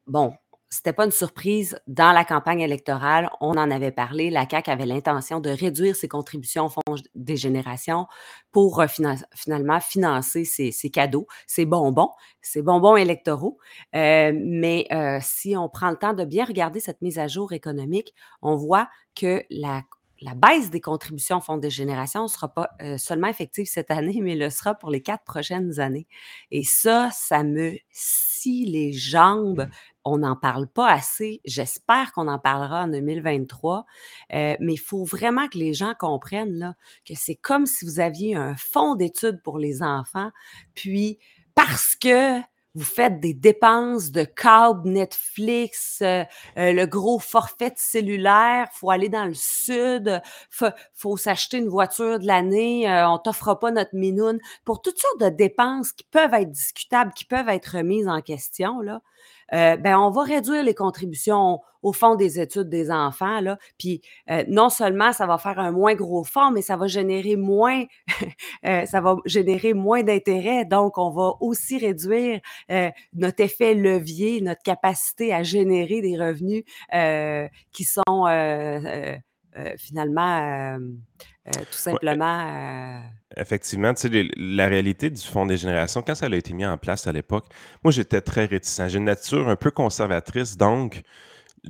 bon, 0.07 0.35
c'était 0.75 0.93
pas 0.93 1.05
une 1.05 1.13
surprise 1.13 1.79
dans 1.87 2.11
la 2.11 2.25
campagne 2.25 2.61
électorale. 2.61 3.31
On 3.41 3.53
en 3.53 3.71
avait 3.71 3.93
parlé. 3.93 4.29
La 4.29 4.45
CAQ 4.49 4.71
avait 4.71 4.87
l'intention 4.87 5.39
de 5.39 5.51
réduire 5.51 5.95
ses 5.95 6.09
contributions 6.09 6.67
au 6.67 6.69
Fonds 6.69 6.97
des 7.15 7.37
générations 7.37 8.07
pour 8.51 8.81
euh, 8.81 8.87
finalement 9.35 9.79
financer 9.79 10.45
ses, 10.45 10.73
cadeaux, 10.91 11.29
ses 11.47 11.65
bonbons, 11.65 12.11
ses 12.43 12.61
bonbons 12.61 12.97
électoraux. 12.97 13.59
Euh, 13.95 14.33
mais 14.35 14.87
euh, 14.93 15.19
si 15.23 15.57
on 15.57 15.69
prend 15.69 15.91
le 15.91 15.97
temps 15.97 16.13
de 16.13 16.25
bien 16.25 16.45
regarder 16.45 16.81
cette 16.81 17.03
mise 17.03 17.21
à 17.21 17.29
jour 17.29 17.53
économique, 17.53 18.13
on 18.43 18.57
voit 18.57 18.89
que 19.15 19.45
la 19.51 19.83
la 20.21 20.35
baisse 20.35 20.71
des 20.71 20.81
contributions 20.81 21.39
au 21.39 21.41
Fonds 21.41 21.59
des 21.59 21.71
générations 21.71 22.23
ne 22.23 22.29
sera 22.29 22.49
pas 22.49 22.71
seulement 22.97 23.27
effective 23.27 23.67
cette 23.67 23.91
année, 23.91 24.21
mais 24.23 24.37
le 24.37 24.49
sera 24.49 24.75
pour 24.75 24.89
les 24.91 25.03
quatre 25.03 25.25
prochaines 25.25 25.81
années. 25.81 26.07
Et 26.51 26.63
ça, 26.63 27.11
ça 27.13 27.43
me 27.43 27.77
scie 27.91 28.65
les 28.65 28.93
jambes 28.93 29.69
on 30.05 30.19
n'en 30.19 30.37
parle 30.37 30.67
pas 30.67 30.91
assez. 30.91 31.41
J'espère 31.45 32.13
qu'on 32.13 32.29
en 32.29 32.39
parlera 32.39 32.85
en 32.85 32.89
2023. 32.89 33.87
Euh, 34.35 34.57
mais 34.61 34.75
il 34.75 34.81
faut 34.81 35.05
vraiment 35.05 35.49
que 35.49 35.59
les 35.59 35.73
gens 35.73 35.95
comprennent 35.99 36.77
que 37.07 37.15
c'est 37.15 37.37
comme 37.37 37.67
si 37.67 37.85
vous 37.85 38.01
aviez 38.01 38.37
un 38.37 38.55
fonds 38.57 38.95
d'études 38.95 39.43
pour 39.43 39.59
les 39.59 39.83
enfants, 39.83 40.31
puis 40.75 41.19
parce 41.55 41.95
que 41.97 42.41
vous 42.77 42.85
faites 42.85 43.21
des 43.21 43.35
dépenses 43.35 44.11
de 44.11 44.25
câble, 44.25 44.89
Netflix, 44.89 46.01
euh, 46.03 46.25
euh, 46.59 46.73
le 46.73 46.87
gros 46.87 47.21
forfait 47.21 47.73
cellulaire, 47.77 48.67
faut 48.73 48.91
aller 48.91 49.09
dans 49.09 49.27
le 49.27 49.35
sud, 49.35 50.21
faut, 50.51 50.67
faut 50.93 51.17
s'acheter 51.17 51.59
une 51.59 51.69
voiture 51.69 52.19
de 52.19 52.27
l'année, 52.27 52.87
on 53.07 53.19
t'offre 53.19 53.55
pas 53.55 53.71
notre 53.71 53.95
minoune. 53.95 54.41
Pour 54.65 54.83
toutes 54.83 54.99
sortes 54.99 55.21
de 55.21 55.29
dépenses 55.29 55.93
qui 55.93 56.03
peuvent 56.03 56.35
être 56.35 56.51
discutables, 56.51 57.13
qui 57.15 57.25
peuvent 57.25 57.49
être 57.49 57.77
remises 57.77 58.09
en 58.09 58.21
question, 58.21 58.81
euh, 59.53 59.77
ben, 59.77 59.99
on 59.99 60.11
va 60.11 60.23
réduire 60.23 60.63
les 60.63 60.75
contributions 60.75 61.61
au 61.83 61.93
fond 61.93 62.15
des 62.15 62.41
études 62.41 62.69
des 62.71 62.91
enfants. 62.91 63.41
Puis 63.79 64.01
euh, 64.31 64.45
non 64.49 64.71
seulement 64.71 65.13
ça 65.13 65.27
va 65.27 65.37
faire 65.39 65.59
un 65.59 65.71
moins 65.71 65.95
gros 65.95 66.25
fonds, 66.25 66.51
mais 66.51 66.63
ça 66.63 66.77
va 66.77 66.87
générer 66.87 67.37
moins, 67.37 67.85
euh, 68.67 68.87
ça 68.87 69.01
va 69.01 69.17
générer 69.27 69.75
moins 69.75 70.03
d'intérêts. 70.03 70.65
Donc, 70.65 70.97
on 70.99 71.11
va 71.11 71.35
aussi 71.41 71.79
réduire 71.79 72.41
notre 73.13 73.41
effet 73.41 73.75
levier, 73.75 74.41
notre 74.41 74.63
capacité 74.63 75.33
à 75.35 75.43
générer 75.43 76.01
des 76.01 76.17
revenus 76.17 76.65
qui 77.73 77.85
sont 77.85 78.25
finalement 79.79 80.79
tout 81.53 81.79
simplement. 81.79 83.03
Effectivement, 83.37 83.93
tu 83.95 84.09
sais, 84.09 84.29
la 84.37 84.67
réalité 84.67 85.11
du 85.11 85.21
Fonds 85.21 85.47
des 85.47 85.57
générations, 85.57 86.03
quand 86.03 86.15
ça 86.15 86.27
a 86.27 86.35
été 86.35 86.53
mis 86.53 86.65
en 86.65 86.79
place 86.79 87.07
à 87.07 87.13
l'époque, 87.13 87.47
moi, 87.83 87.93
j'étais 87.93 88.21
très 88.21 88.47
réticent. 88.47 88.89
J'ai 88.89 88.99
une 88.99 89.05
nature 89.05 89.49
un 89.49 89.57
peu 89.57 89.71
conservatrice, 89.71 90.57
donc 90.57 91.03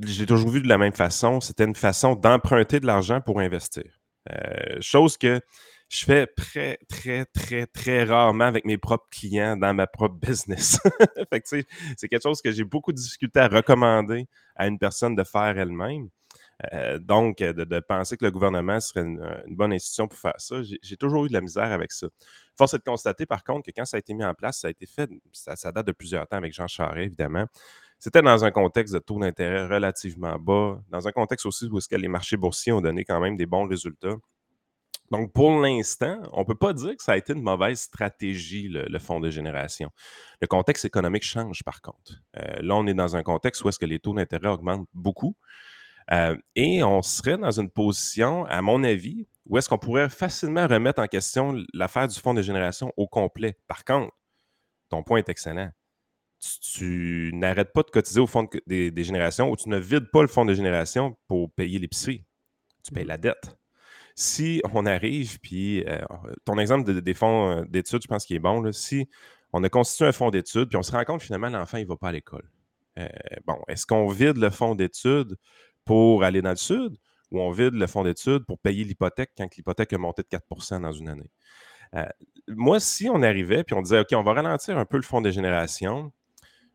j'ai 0.03 0.27
toujours 0.27 0.51
vu 0.51 0.61
de 0.61 0.69
la 0.69 0.79
même 0.79 0.93
façon. 0.93 1.41
C'était 1.41 1.65
une 1.65 1.75
façon 1.75 2.15
d'emprunter 2.15 2.81
de 2.81 2.87
l'argent 2.87 3.21
pour 3.21 3.41
investir. 3.41 3.85
Euh, 4.33 4.79
chose 4.81 5.17
que 5.17 5.41
je 5.89 6.05
fais 6.05 6.27
très, 6.27 6.79
très, 6.89 7.25
très, 7.27 7.67
très 7.67 8.05
rarement 8.05 8.45
avec 8.45 8.65
mes 8.65 8.79
propres 8.79 9.07
clients 9.11 9.57
dans 9.57 9.75
ma 9.75 9.87
propre 9.87 10.17
business. 10.17 10.79
c'est 11.45 12.09
quelque 12.09 12.23
chose 12.23 12.43
que 12.43 12.51
j'ai 12.51 12.65
beaucoup 12.65 12.93
de 12.93 12.97
difficulté 12.97 13.41
à 13.41 13.49
recommander 13.49 14.27
à 14.57 14.67
une 14.67 14.79
personne 14.79 15.15
de 15.15 15.25
faire 15.25 15.59
elle-même. 15.59 16.09
Euh, 16.73 16.99
donc, 16.99 17.39
de, 17.39 17.81
penser 17.81 18.17
que 18.17 18.25
le 18.25 18.31
gouvernement 18.31 18.81
serait 18.81 19.03
une, 19.03 19.43
bonne 19.49 19.73
institution 19.73 20.09
pour 20.09 20.19
faire 20.19 20.35
ça, 20.39 20.57
j'ai 20.63 20.97
toujours 20.97 21.27
eu 21.27 21.29
de 21.29 21.33
la 21.33 21.41
misère 21.41 21.73
avec 21.73 21.93
ça. 21.93 22.07
Force 22.57 22.75
est 22.75 22.79
de 22.79 22.85
constater, 22.85 23.27
par 23.27 23.43
contre, 23.43 23.67
que 23.67 23.73
quand 23.77 23.85
ça 23.85 23.97
a 23.97 24.01
été 24.01 24.15
mis 24.15 24.25
en 24.25 24.35
place, 24.35 24.61
ça 24.61 24.69
a 24.69 24.71
été 24.71 24.87
fait, 24.87 25.11
ça, 25.33 25.73
date 25.73 25.87
de 25.87 25.93
plusieurs 25.93 26.27
temps 26.27 26.37
avec 26.37 26.53
Jean 26.53 26.69
Charest, 26.69 27.07
évidemment. 27.07 27.47
C'était 27.99 28.23
dans 28.23 28.45
un 28.45 28.51
contexte 28.51 28.93
de 28.95 28.99
taux 28.99 29.19
d'intérêt 29.19 29.67
relativement 29.67 30.39
bas, 30.39 30.81
dans 30.91 31.09
un 31.09 31.13
contexte 31.13 31.47
aussi 31.47 31.67
où 31.67 31.79
les 31.91 32.09
marchés 32.09 32.37
boursiers 32.37 32.73
ont 32.73 32.81
donné 32.81 33.05
quand 33.05 33.21
même 33.21 33.37
des 33.37 33.47
bons 33.47 33.67
résultats. 33.67 34.17
Donc, 35.11 35.33
pour 35.33 35.61
l'instant, 35.61 36.21
on 36.33 36.41
ne 36.41 36.45
peut 36.45 36.55
pas 36.55 36.73
dire 36.73 36.97
que 36.97 37.03
ça 37.03 37.13
a 37.13 37.17
été 37.17 37.35
une 37.35 37.43
mauvaise 37.43 37.81
stratégie, 37.81 38.69
le, 38.69 38.99
fonds 38.99 39.21
de 39.21 39.31
génération. 39.31 39.91
Le 40.41 40.47
contexte 40.47 40.85
économique 40.85 41.25
change, 41.25 41.63
par 41.63 41.83
contre. 41.83 42.15
Euh, 42.37 42.63
là, 42.63 42.75
on 42.75 42.87
est 42.87 42.95
dans 42.95 43.15
un 43.15 43.23
contexte 43.23 43.63
où 43.65 43.69
est-ce 43.69 43.79
que 43.79 43.87
les 43.87 43.99
taux 43.99 44.15
d'intérêt 44.15 44.49
augmentent 44.49 44.89
beaucoup. 44.95 45.37
Euh, 46.13 46.37
et 46.55 46.83
on 46.83 47.03
serait 47.03 47.39
dans 47.39 47.59
une 47.59 47.71
position, 47.71 48.45
à 48.47 48.61
mon 48.63 48.85
avis, 48.85 49.27
où 49.47 49.59
est-ce 49.59 49.69
qu'on 49.69 49.79
pourrait 49.79 50.09
facilement 50.09 50.67
remettre 50.67 51.01
en 51.01 51.07
question 51.07 51.57
l'affaire 51.73 52.09
du 52.09 52.19
fonds 52.19 52.35
de 52.35 52.43
génération 52.43 52.93
au 52.97 53.07
complet. 53.07 53.59
Par 53.67 53.85
contre, 53.85 54.13
ton 54.89 55.03
point 55.03 55.19
est 55.19 55.29
excellent. 55.29 55.71
Tu, 56.61 57.31
n'arrêtes 57.33 57.73
pas 57.73 57.83
de 57.83 57.91
cotiser 57.91 58.21
au 58.21 58.27
fonds 58.27 58.47
des, 58.67 58.93
générations 59.05 59.51
ou 59.51 59.57
tu 59.57 59.69
ne 59.71 59.79
vides 59.79 60.11
pas 60.11 60.21
le 60.21 60.29
fonds 60.29 60.45
de 60.45 60.53
génération 60.53 61.17
pour 61.27 61.51
payer 61.53 61.79
l'épicerie. 61.79 62.25
Tu 62.83 62.93
payes 62.93 63.07
la 63.07 63.17
dette. 63.17 63.57
Si 64.15 64.61
on 64.73 64.85
arrive, 64.85 65.41
puis 65.41 65.85
euh, 65.87 66.05
ton 66.45 66.59
exemple 66.59 67.01
des 67.01 67.15
fonds 67.15 67.51
euh, 67.51 67.65
d'études, 67.65 68.03
je 68.03 68.09
pense 68.09 68.27
qu'il 68.27 68.37
est 68.37 68.41
bon. 68.41 68.71
si 68.73 69.09
on 69.53 69.65
a 69.65 69.69
constitué 69.71 70.07
un 70.07 70.13
fonds 70.13 70.31
d'études, 70.31 70.69
puis 70.69 70.77
on 70.77 70.83
se 70.83 70.93
rend 70.93 71.05
compte 71.05 71.23
finalement 71.23 71.49
l'enfant, 71.49 71.79
ne 71.79 71.85
va 71.85 71.97
pas 71.97 72.09
à 72.09 72.13
l'école. 72.13 72.49
bon, 73.47 73.59
est-ce 73.67 73.87
qu'on 73.87 74.09
vide 74.09 74.37
le 74.37 74.51
fonds 74.51 74.75
d'études 74.75 75.37
pour 75.85 76.25
aller 76.25 76.43
dans 76.43 76.51
le 76.51 76.57
sud 76.57 76.97
ou 77.31 77.41
on 77.41 77.51
vide 77.51 77.75
le 77.75 77.87
fonds 77.87 78.05
d'études 78.05 78.45
pour 78.47 78.59
payer 78.59 78.85
l'hypothèque 78.85 79.33
quand 79.37 79.55
l'hypothèque 79.57 79.93
a 79.93 79.99
monté 79.99 80.23
de 80.23 80.29
4% 80.29 80.81
dans 80.81 80.93
une 80.93 81.09
année? 81.09 81.31
Euh, 81.95 82.05
moi, 82.49 82.81
si 82.81 83.09
on 83.09 83.23
arrivait 83.23 83.65
puis 83.65 83.75
on 83.75 83.83
disait, 83.83 84.01
OK, 84.01 84.09
on 84.13 84.23
va 84.23 84.35
ralentir 84.35 84.79
un 84.79 84.85
peu 84.85 84.97
le 84.97 85.03
fonds 85.03 85.21
de 85.21 85.31
génération, 85.31 86.13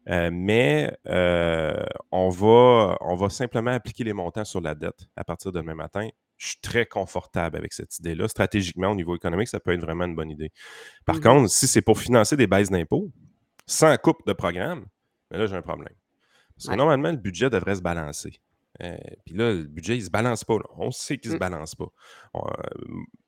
euh, 0.10 0.30
mais 0.32 0.96
euh, 1.08 1.84
on, 2.12 2.30
va, 2.30 2.98
on 3.01 3.16
va 3.16 3.30
simplement 3.30 3.72
appliquer 3.72 4.04
les 4.04 4.13
montants 4.13 4.46
sur 4.46 4.62
la 4.62 4.75
dette 4.75 5.08
à 5.16 5.24
partir 5.24 5.51
de 5.51 5.60
demain 5.60 5.75
matin. 5.75 6.08
Je 6.38 6.50
suis 6.50 6.60
très 6.62 6.86
confortable 6.86 7.58
avec 7.58 7.74
cette 7.74 8.00
idée-là. 8.00 8.28
Stratégiquement, 8.28 8.89
au 8.89 8.96
niveau 8.96 9.16
économique, 9.16 9.50
ça 9.50 9.60
peut 9.60 9.74
être 9.74 9.82
vraiment 9.82 10.06
une 10.06 10.16
bonne 10.16 10.32
idée. 10.32 10.51
Par 11.06 11.18
mmh 11.18 11.22
contre, 11.22 11.50
si 11.50 11.68
c'est 11.68 11.82
pour 11.82 12.00
financer 12.00 12.38
des 12.38 12.48
baisses 12.48 12.70
d'impôts, 12.70 13.12
sans 13.66 13.96
coupe 13.98 14.25
de 14.25 14.34
programme, 14.34 14.86
ben 15.30 15.38
là, 15.38 15.46
j'ai 15.48 15.56
un 15.56 15.62
problème. 15.62 15.94
Parce 16.56 16.70
que 16.70 16.75
normalement, 16.75 17.12
le 17.12 17.18
budget 17.18 17.50
devrait 17.50 17.75
se 17.75 17.82
balancer. 17.82 18.39
Euh, 18.81 18.98
puis 19.25 19.36
là, 19.36 19.53
le 19.53 19.63
budget, 19.63 19.95
il 19.95 20.00
ne 20.00 20.05
se 20.05 20.09
balance 20.09 20.43
pas. 20.43 20.57
On 20.77 20.91
sait 20.91 21.17
qu'il 21.17 21.31
ne 21.31 21.33
se 21.33 21.38
mmh. 21.38 21.39
balance 21.39 21.75
pas. 21.75 21.88
Euh, 22.36 22.39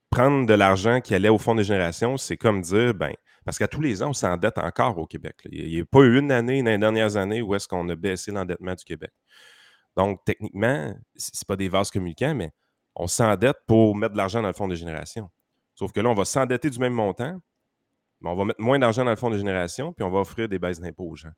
prendre 0.09 0.45
de 0.45 0.53
l'argent 0.53 1.01
qui 1.01 1.15
allait 1.15 1.29
au 1.29 1.37
fonds 1.37 1.55
de 1.55 1.63
génération, 1.63 2.17
c'est 2.17 2.37
comme 2.37 2.61
dire, 2.61 2.93
ben, 2.93 3.13
parce 3.45 3.57
qu'à 3.57 3.67
tous 3.67 3.81
les 3.81 4.03
ans, 4.03 4.09
on 4.09 4.13
s'endette 4.13 4.57
encore 4.57 4.97
au 4.97 5.07
Québec. 5.07 5.35
Il 5.51 5.67
n'y 5.67 5.81
a 5.81 5.85
pas 5.85 6.01
eu 6.01 6.19
une 6.19 6.31
année 6.31 6.61
dans 6.61 6.69
les 6.69 6.77
dernières 6.77 7.17
années 7.17 7.41
où 7.41 7.55
est-ce 7.55 7.67
qu'on 7.67 7.87
a 7.89 7.95
baissé 7.95 8.31
l'endettement 8.31 8.75
du 8.75 8.83
Québec. 8.83 9.11
Donc, 9.97 10.19
techniquement, 10.25 10.93
ce 11.15 11.31
n'est 11.33 11.45
pas 11.47 11.55
des 11.55 11.69
vases 11.69 11.91
communicants, 11.91 12.35
mais 12.35 12.51
on 12.95 13.07
s'endette 13.07 13.57
pour 13.67 13.95
mettre 13.95 14.13
de 14.13 14.17
l'argent 14.17 14.41
dans 14.41 14.47
le 14.47 14.53
fonds 14.53 14.67
de 14.67 14.75
génération. 14.75 15.29
Sauf 15.75 15.91
que 15.91 15.99
là, 16.01 16.09
on 16.09 16.13
va 16.13 16.25
s'endetter 16.25 16.69
du 16.69 16.79
même 16.79 16.93
montant, 16.93 17.39
mais 18.21 18.29
on 18.29 18.35
va 18.35 18.45
mettre 18.45 18.61
moins 18.61 18.79
d'argent 18.79 19.03
dans 19.03 19.09
le 19.11 19.15
fonds 19.15 19.29
de 19.29 19.37
génération, 19.37 19.93
puis 19.93 20.03
on 20.03 20.11
va 20.11 20.19
offrir 20.19 20.47
des 20.47 20.59
baisses 20.59 20.79
d'impôts 20.79 21.09
aux 21.09 21.15
gens. 21.15 21.31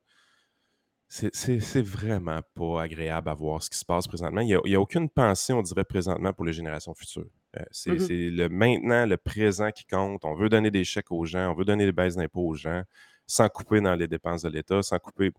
C'est 1.14 1.82
vraiment 1.84 2.40
pas 2.56 2.82
agréable 2.82 3.30
à 3.30 3.36
voir 3.36 3.62
ce 3.62 3.70
qui 3.70 3.78
se 3.78 3.86
passe 3.86 4.08
présentement. 4.08 4.42
Il 4.42 4.60
n'y 4.66 4.76
a, 4.76 4.80
aucune 4.82 5.08
pensée, 5.08 5.54
on 5.54 5.62
dirait, 5.62 5.84
présentement 5.84 6.34
pour 6.34 6.44
les 6.44 6.54
générations 6.54 6.96
futures. 6.96 7.30
Euh, 7.56 7.62
mmh 7.62 8.00
c'est 8.00 8.30
le 8.32 8.50
maintenant, 8.50 9.06
le 9.06 9.18
présent 9.18 9.70
qui 9.70 9.86
compte. 9.86 10.26
On 10.26 10.34
veut 10.34 10.50
donner 10.50 10.72
des 10.72 10.84
chèques 10.84 11.12
aux 11.12 11.24
gens, 11.24 11.52
on 11.52 11.54
veut 11.54 11.66
donner 11.66 11.86
des 11.86 11.92
baisses 11.92 12.16
d'impôts 12.16 12.48
aux 12.48 12.56
gens, 12.56 12.82
sans 13.28 13.48
couper 13.48 13.80
dans 13.80 13.94
les 13.94 14.08
dépenses 14.08 14.42
de 14.42 14.50
l'État, 14.50 14.82
sans 14.82 14.98
couper 14.98 15.32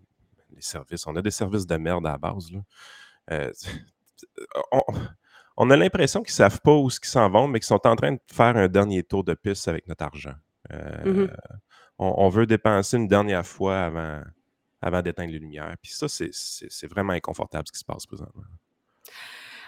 les 0.55 0.63
services. 0.63 1.09
On 1.09 1.17
a 1.17 1.23
des 1.23 1.33
services 1.33 1.67
de 1.67 1.77
merde 1.77 2.07
à 2.07 2.13
la 2.13 2.19
base. 2.19 2.53
Euh, 3.33 3.51
on, 5.57 5.71
a 5.71 5.77
l'impression 5.77 6.23
qu'ils 6.23 6.35
ne 6.35 6.37
savent 6.37 6.61
pas 6.61 6.77
où 6.77 6.89
ils 6.89 7.09
s'en 7.09 7.29
vont, 7.29 7.49
mais 7.49 7.59
qu'ils 7.59 7.67
sont 7.67 7.85
en 7.85 7.97
train 7.97 8.13
de 8.13 8.21
faire 8.33 8.57
un 8.57 8.69
dernier 8.69 9.03
tour 9.03 9.25
de 9.25 9.35
piste 9.35 9.67
avec 9.67 9.89
notre 9.89 10.05
argent. 10.05 10.35
Euh, 10.73 11.27
on, 11.99 12.29
veut 12.29 12.47
dépenser 12.47 12.97
une 12.97 13.09
dernière 13.09 13.45
fois 13.45 13.81
avant, 13.81 14.23
avant 14.85 15.01
d'éteindre 15.01 15.33
les 15.33 15.39
lumières. 15.39 15.75
Puis 15.83 15.93
ça, 15.93 16.07
c'est 16.09 16.87
vraiment 16.87 17.15
inconfortable 17.15 17.67
ce 17.67 17.73
qui 17.73 17.79
se 17.79 17.85
passe 17.85 18.07
présentement. 18.07 18.45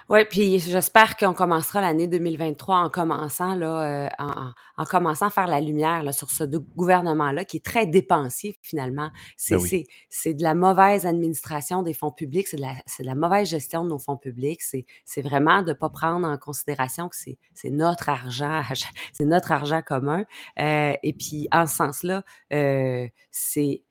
Oui, 0.08 0.24
puis 0.24 0.60
j'espère 0.60 1.16
qu'on 1.16 1.34
commencera 1.34 1.80
l'année 1.80 2.06
2023 2.06 2.76
en 2.76 2.90
commençant, 2.90 3.56
là, 3.56 4.06
euh, 4.06 4.08
en, 4.76 4.84
commençant 4.84 5.26
à 5.26 5.30
faire 5.30 5.48
la 5.48 5.60
lumière 5.60 6.04
là, 6.04 6.12
sur 6.12 6.30
ce 6.30 6.44
gouvernement-là 6.44 7.44
qui 7.44 7.56
est 7.56 7.64
très 7.64 7.86
dépensier 7.86 8.56
finalement. 8.62 9.10
Ben 9.50 9.58
c'est 10.08 10.34
de 10.34 10.44
la 10.44 10.54
mauvaise 10.54 11.06
administration 11.06 11.82
des 11.82 11.92
fonds 11.92 12.12
publics, 12.12 12.46
c'est 12.46 12.56
de, 12.56 12.62
de, 12.62 13.04
la 13.04 13.16
mauvaise 13.16 13.48
gestion 13.48 13.82
de 13.82 13.88
nos 13.88 13.98
fonds 13.98 14.16
publics. 14.16 14.62
C'est 14.62 15.22
vraiment 15.22 15.62
de 15.62 15.70
ne 15.70 15.72
pas 15.72 15.90
prendre 15.90 16.28
en 16.28 16.38
considération 16.38 17.08
que 17.08 17.16
c'est 17.16 17.70
notre 17.70 18.08
argent, 18.08 18.62
c'est 19.12 19.24
notre 19.24 19.50
argent 19.50 19.82
commun. 19.82 20.24
Euh, 20.60 20.92
et 21.02 21.14
puis, 21.14 21.48
en 21.50 21.66
ce 21.66 21.74
sens-là, 21.74 22.22
euh, 22.52 23.08
c'est 23.32 23.82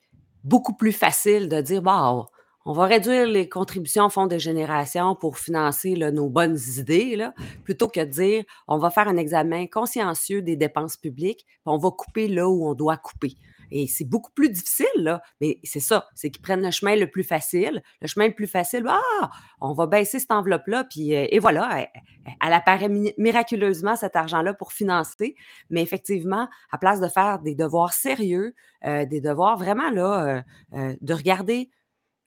beaucoup 0.46 0.74
plus 0.74 0.92
facile 0.92 1.48
de 1.48 1.60
dire, 1.60 1.82
bon, 1.82 2.24
on 2.64 2.72
va 2.72 2.86
réduire 2.86 3.26
les 3.26 3.48
contributions 3.48 4.06
au 4.06 4.10
fonds 4.10 4.26
de 4.26 4.38
génération 4.38 5.14
pour 5.14 5.38
financer 5.38 5.94
nos 5.96 6.28
bonnes 6.28 6.58
idées, 6.78 7.16
là, 7.16 7.34
plutôt 7.64 7.88
que 7.88 8.00
de 8.00 8.06
dire, 8.06 8.44
on 8.68 8.78
va 8.78 8.90
faire 8.90 9.08
un 9.08 9.16
examen 9.16 9.66
consciencieux 9.66 10.42
des 10.42 10.56
dépenses 10.56 10.96
publiques, 10.96 11.44
puis 11.46 11.60
on 11.66 11.78
va 11.78 11.90
couper 11.90 12.28
là 12.28 12.48
où 12.48 12.68
on 12.68 12.74
doit 12.74 12.96
couper. 12.96 13.36
Et 13.70 13.86
c'est 13.86 14.04
beaucoup 14.04 14.30
plus 14.32 14.50
difficile, 14.50 14.86
là. 14.96 15.22
Mais 15.40 15.58
c'est 15.64 15.80
ça, 15.80 16.08
c'est 16.14 16.30
qu'ils 16.30 16.42
prennent 16.42 16.62
le 16.62 16.70
chemin 16.70 16.96
le 16.96 17.10
plus 17.10 17.24
facile. 17.24 17.82
Le 18.00 18.06
chemin 18.06 18.28
le 18.28 18.34
plus 18.34 18.46
facile, 18.46 18.84
ah, 18.88 19.30
on 19.60 19.72
va 19.72 19.86
baisser 19.86 20.18
cette 20.18 20.30
enveloppe-là, 20.30 20.84
puis 20.84 21.14
euh, 21.14 21.26
et 21.30 21.38
voilà, 21.38 21.86
elle, 22.42 22.52
apparaît 22.52 22.88
miraculeusement 23.18 23.96
cet 23.96 24.16
argent-là 24.16 24.54
pour 24.54 24.72
financer. 24.72 25.34
Mais 25.70 25.82
effectivement, 25.82 26.48
à 26.70 26.78
place 26.78 27.00
de 27.00 27.08
faire 27.08 27.40
des 27.40 27.54
devoirs 27.54 27.92
sérieux, 27.92 28.54
euh, 28.84 29.04
des 29.06 29.20
devoirs 29.20 29.56
vraiment 29.56 29.90
là, 29.90 30.42
euh, 30.74 30.94
de 31.00 31.14
regarder 31.14 31.70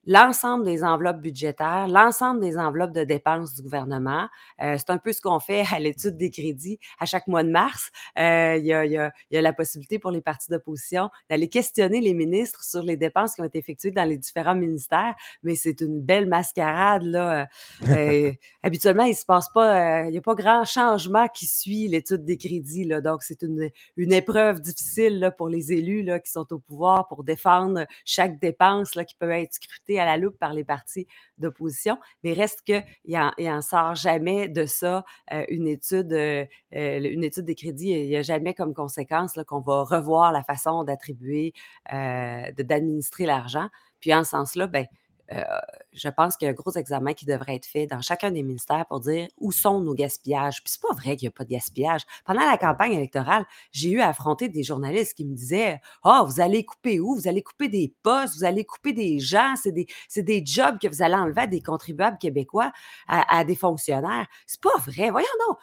l'ensemble 0.06 0.65
des 0.65 0.84
enveloppes 0.84 1.22
budgétaires, 1.22 1.88
l'ensemble 1.88 2.39
des 2.39 2.58
enveloppes 2.58 2.94
de 2.94 3.03
dépenses 3.03 3.56
du 3.56 3.62
gouvernement. 3.62 4.27
Euh, 4.62 4.75
c'est 4.77 4.89
un 4.89 4.98
peu 4.98 5.13
ce 5.13 5.22
qu'on 5.22 5.39
fait 5.39 5.63
à 5.74 5.79
l'étude 5.79 6.18
des 6.18 6.32
crédits 6.32 6.79
à 7.00 7.06
chaque 7.06 7.27
mois 7.27 7.44
de 7.44 7.50
mars. 7.50 7.91
Euh, 8.18 8.58
il, 8.58 8.65
y 8.65 8.74
a, 8.74 9.12
la 9.32 9.53
possibilité 9.53 10.00
pour 10.00 10.12
les 10.12 10.22
partis 10.22 10.50
d'opposition 10.50 11.10
d'aller 11.29 11.50
questionner 11.50 12.01
les 12.01 12.13
ministres 12.13 12.63
sur 12.63 12.84
les 12.84 12.98
dépenses 12.98 13.36
qui 13.36 13.41
ont 13.41 13.46
été 13.46 13.60
effectuées 13.60 13.91
dans 13.91 14.03
les 14.03 14.18
différents 14.18 14.56
ministères, 14.56 15.15
mais 15.44 15.56
c'est 15.56 15.82
une 15.82 16.01
belle 16.01 16.27
mascarade. 16.27 17.03
Là. 17.03 17.48
Euh, 17.88 18.32
habituellement, 18.63 19.03
il 19.03 19.15
se 19.15 19.25
passe 19.25 19.50
pas, 19.50 20.06
il 20.06 20.12
n'y 20.12 20.18
a 20.18 20.22
pas 20.22 20.36
grand 20.36 20.65
changement 20.65 21.27
qui 21.27 21.46
suit 21.46 21.88
l'étude 21.88 22.25
des 22.25 22.38
crédits. 22.38 22.86
Là, 22.86 23.01
donc, 23.01 23.24
c'est 23.24 23.41
une, 23.41 23.70
une 23.98 24.13
épreuve 24.13 24.62
difficile 24.62 25.20
là, 25.20 25.32
pour 25.32 25.50
les 25.50 25.74
élus 25.74 26.03
là, 26.03 26.20
qui 26.20 26.32
sont 26.32 26.51
au 26.51 26.60
pouvoir 26.60 27.08
pour 27.08 27.24
défendre 27.24 27.86
chaque 28.06 28.39
dépense 28.39 28.96
là, 28.96 29.06
qui 29.06 29.15
peut 29.15 29.29
être 29.29 29.53
scrutée 29.53 29.88
à 29.98 30.05
la 30.05 30.17
loupe 30.17 30.38
par 30.38 30.53
les 30.53 30.63
partis 30.63 31.08
d'opposition, 31.38 31.98
mais 32.24 32.34
reste 32.34 32.62
qu'il 32.63 32.84
n'en 33.08 33.62
sort 33.62 33.96
jamais 33.96 34.50
de 34.50 34.65
ça 34.65 35.05
une 35.48 35.67
étude, 35.67 36.12
une 36.72 37.24
étude 37.24 37.46
des 37.46 37.55
crédits. 37.55 37.91
Il 37.91 38.08
n'y 38.08 38.17
a 38.17 38.22
jamais 38.22 38.53
comme 38.53 38.74
conséquence 38.74 39.39
qu'on 39.48 39.62
va 39.62 39.84
revoir 39.84 40.31
la 40.34 40.43
façon 40.43 40.84
d'attribuer, 40.84 41.53
d'administrer 41.89 43.25
l'argent. 43.25 43.69
Puis 44.01 44.13
en 44.13 44.24
ce 44.24 44.31
sens-là, 44.31 44.67
ben, 44.67 44.86
je 46.00 46.10
pense 46.10 46.38
qu'il 46.38 46.46
y 46.46 46.50
a 46.50 46.51
un 46.51 46.56
gros 46.56 46.72
examen 46.72 47.13
qui 47.13 47.25
devrait 47.25 47.56
être 47.56 47.65
fait 47.65 47.88
dans 47.88 48.01
chacun 48.01 48.32
des 48.32 48.44
ministères 48.44 48.86
pour 48.88 49.00
dire 49.00 49.27
où 49.38 49.51
sont 49.51 49.82
nos 49.82 49.94
gaspillages. 49.94 50.63
Puis 50.63 50.74
c'est 50.74 50.82
pas 50.82 50.94
vrai 50.94 51.15
qu'il 51.15 51.27
n'y 51.27 51.29
a 51.29 51.32
pas 51.32 51.44
de 51.44 51.50
gaspillage. 51.50 52.01
Pendant 52.25 52.46
la 52.46 52.58
campagne 52.58 52.94
électorale, 52.94 53.46
j'ai 53.72 53.91
eu 53.91 54.01
à 54.01 54.10
affronter 54.10 54.50
des 54.50 54.63
journalistes 54.63 55.15
qui 55.15 55.25
me 55.25 55.36
disaient 55.36 55.79
oh, 56.03 56.24
vous 56.25 56.41
allez 56.41 56.63
couper 56.63 57.00
où? 57.00 57.15
Vous 57.15 57.27
allez 57.27 57.41
couper 57.41 57.68
des 57.68 57.94
postes, 58.03 58.36
vous 58.38 58.44
allez 58.44 58.63
couper 58.63 58.94
des 58.94 59.20
gens, 59.20 59.53
c'est 59.62 59.72
des, 59.72 59.88
des 60.18 60.46
jobs 60.46 60.79
que 60.79 60.88
vous 60.88 61.01
allez 61.01 61.15
enlever 61.15 61.41
à 61.41 61.48
des 61.48 61.62
contribuables 61.62 62.18
québécois, 62.18 62.72
à, 63.08 63.44
des 63.44 63.56
fonctionnaires. 63.56 64.27
C'est 64.48 64.62
pas 64.62 64.77
vrai. 64.86 65.10
Voyons 65.10 65.27
non. 65.48 65.56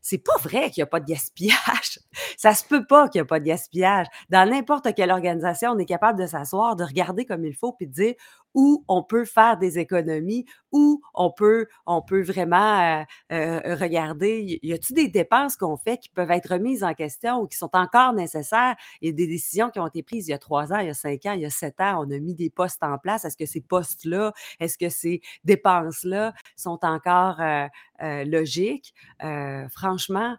C'est 0.00 0.18
pas 0.18 0.36
vrai 0.40 0.70
qu'il 0.70 0.80
n'y 0.80 0.84
a 0.84 0.86
pas 0.86 1.00
de 1.00 1.06
gaspillage. 1.06 2.00
Ça 2.36 2.54
se 2.54 2.64
peut 2.64 2.86
pas 2.86 3.08
qu'il 3.08 3.20
n'y 3.20 3.22
a 3.22 3.26
pas 3.26 3.40
de 3.40 3.44
gaspillage. 3.44 4.06
Dans 4.30 4.48
n'importe 4.48 4.94
quelle 4.94 5.10
organisation, 5.10 5.70
on 5.72 5.78
est 5.78 5.84
capable 5.84 6.20
de 6.20 6.26
s'asseoir, 6.26 6.76
de 6.76 6.84
regarder 6.84 7.24
comme 7.24 7.44
il 7.44 7.54
faut, 7.54 7.72
puis 7.72 7.86
de 7.86 7.92
dire 7.92 8.14
où 8.54 8.84
on 8.88 9.02
peut 9.02 9.24
faire 9.24 9.58
des 9.58 9.63
économies, 9.78 10.46
où 10.72 11.00
on 11.14 11.30
peut, 11.30 11.66
on 11.86 12.02
peut 12.02 12.22
vraiment 12.22 12.80
euh, 12.80 13.04
euh, 13.32 13.74
regarder, 13.76 14.58
y 14.62 14.72
a-t-il 14.72 14.94
des 14.94 15.08
dépenses 15.08 15.56
qu'on 15.56 15.76
fait 15.76 15.98
qui 15.98 16.08
peuvent 16.08 16.30
être 16.30 16.52
remises 16.52 16.84
en 16.84 16.94
question 16.94 17.40
ou 17.40 17.46
qui 17.46 17.56
sont 17.56 17.70
encore 17.74 18.12
nécessaires? 18.12 18.76
Il 19.00 19.06
y 19.06 19.10
a 19.10 19.12
des 19.14 19.26
décisions 19.26 19.70
qui 19.70 19.78
ont 19.80 19.86
été 19.86 20.02
prises 20.02 20.28
il 20.28 20.32
y 20.32 20.34
a 20.34 20.38
trois 20.38 20.72
ans, 20.72 20.78
il 20.78 20.86
y 20.86 20.90
a 20.90 20.94
cinq 20.94 21.26
ans, 21.26 21.32
il 21.32 21.40
y 21.40 21.46
a 21.46 21.50
sept 21.50 21.80
ans, 21.80 22.04
on 22.04 22.10
a 22.10 22.18
mis 22.18 22.34
des 22.34 22.50
postes 22.50 22.82
en 22.82 22.98
place. 22.98 23.24
Est-ce 23.24 23.36
que 23.36 23.46
ces 23.46 23.60
postes-là, 23.60 24.32
est-ce 24.60 24.78
que 24.78 24.88
ces 24.88 25.20
dépenses-là 25.44 26.34
sont 26.56 26.78
encore 26.82 27.40
logiques? 28.00 28.94
franchement, 29.70 30.36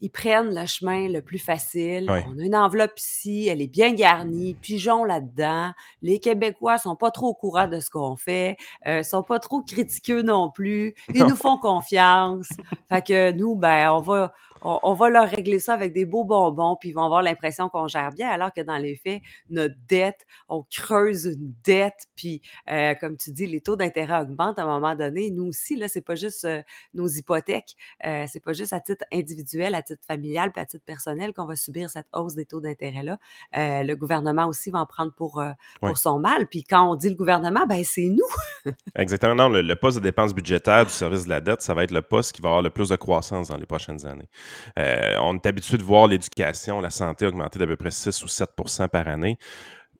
ils 0.00 0.10
prennent 0.10 0.54
le 0.54 0.66
chemin 0.66 1.08
le 1.08 1.22
plus 1.22 1.38
facile. 1.38 2.08
On 2.08 2.38
a 2.38 2.42
une 2.42 2.56
enveloppe 2.56 2.98
ici, 2.98 3.48
elle 3.48 3.60
est 3.60 3.66
bien 3.68 3.92
garnie, 3.92 4.54
pigeon 4.54 5.04
là-dedans. 5.04 5.72
Les 6.02 6.20
Québécois 6.20 6.78
sont 6.78 6.96
pas 6.96 7.10
trop 7.10 7.28
au 7.28 7.34
courant 7.34 7.66
de 7.66 7.80
ce 7.80 7.90
qu'on 7.90 8.16
fait, 8.16 8.56
euh, 8.86 9.02
sont 9.02 9.22
pas 9.22 9.38
trop 9.38 9.62
critiqueux 9.62 10.22
non 10.22 10.50
plus. 10.50 10.94
Ils 11.14 11.24
nous 11.24 11.36
font 11.36 11.58
confiance. 11.58 12.48
fait 12.88 13.06
que 13.06 13.32
nous, 13.32 13.56
ben, 13.56 13.90
on 13.90 14.00
va, 14.00 14.32
on, 14.62 14.94
va 14.94 15.08
leur 15.10 15.28
régler 15.28 15.58
ça 15.58 15.74
avec 15.74 15.92
des 15.92 16.04
beaux 16.04 16.24
bonbons, 16.24 16.76
puis 16.76 16.90
ils 16.90 16.92
vont 16.92 17.04
avoir 17.04 17.22
l'impression 17.22 17.68
qu'on 17.68 17.88
gère 17.88 18.10
bien, 18.10 18.28
alors 18.28 18.52
que 18.52 18.60
dans 18.60 18.76
les 18.76 18.96
faits, 18.96 19.22
notre 19.50 19.74
dette, 19.88 20.26
on 20.48 20.64
creuse 20.70 21.26
une 21.26 21.52
dette, 21.64 22.06
puis 22.16 22.42
euh, 22.70 22.94
comme 22.94 23.16
tu 23.16 23.30
dis, 23.32 23.46
les 23.46 23.60
taux 23.60 23.76
d'intérêt 23.76 24.20
augmentent 24.20 24.58
à 24.58 24.62
un 24.62 24.66
moment 24.66 24.94
donné. 24.94 25.30
Nous 25.30 25.46
aussi, 25.46 25.76
là, 25.76 25.88
c'est 25.88 26.00
pas 26.00 26.14
juste 26.14 26.44
euh, 26.44 26.62
nos 26.94 27.08
hypothèques, 27.08 27.76
euh, 28.06 28.24
c'est 28.28 28.42
pas 28.42 28.52
juste 28.52 28.72
à 28.72 28.80
titre 28.80 29.04
individuel, 29.12 29.74
à 29.74 29.82
titre 29.82 30.02
familial, 30.06 30.52
puis 30.52 30.60
à 30.60 30.66
titre 30.66 30.84
personnel 30.84 31.32
qu'on 31.32 31.46
va 31.46 31.56
subir 31.56 31.90
cette 31.90 32.08
hausse 32.12 32.34
des 32.34 32.46
taux 32.46 32.60
d'intérêt-là. 32.60 33.18
le 33.54 33.94
gouvernement 33.94 34.46
aussi 34.46 34.70
va 34.70 34.80
en 34.80 34.86
prendre 34.86 35.12
pour, 35.12 35.42
pour 35.80 35.98
son 35.98 36.18
mal. 36.18 36.46
Puis 36.46 36.64
quand 36.64 36.90
on 36.90 36.94
dit 36.94 37.08
le 37.08 37.14
gouvernement, 37.14 37.66
ben 37.66 37.82
c'est 37.84 38.08
nous. 38.08 38.72
Exactement. 38.94 39.34
Non, 39.34 39.48
le, 39.48 39.62
le 39.62 39.76
poste 39.76 39.98
de 39.98 40.02
dépenses 40.02 40.34
budgétaires 40.34 40.86
du 40.86 40.92
service 40.92 41.24
de 41.24 41.30
la 41.30 41.40
dette, 41.40 41.62
ça 41.62 41.74
va 41.74 41.84
être 41.84 41.90
le 41.90 42.02
poste 42.02 42.32
qui 42.32 42.42
va 42.42 42.48
avoir 42.48 42.62
le 42.62 42.70
plus 42.70 42.88
de 42.88 42.96
croissance 42.96 43.48
dans 43.48 43.56
les 43.56 43.66
prochaines 43.66 44.04
années. 44.06 44.28
Euh, 44.78 45.16
on 45.20 45.34
est 45.34 45.46
habitué 45.46 45.78
de 45.78 45.82
voir 45.82 46.06
l'éducation, 46.06 46.80
la 46.80 46.90
santé 46.90 47.26
augmenter 47.26 47.58
d'à 47.58 47.66
peu 47.66 47.76
près 47.76 47.90
6 47.90 48.22
ou 48.22 48.26
7% 48.26 48.88
par 48.88 49.08
année. 49.08 49.38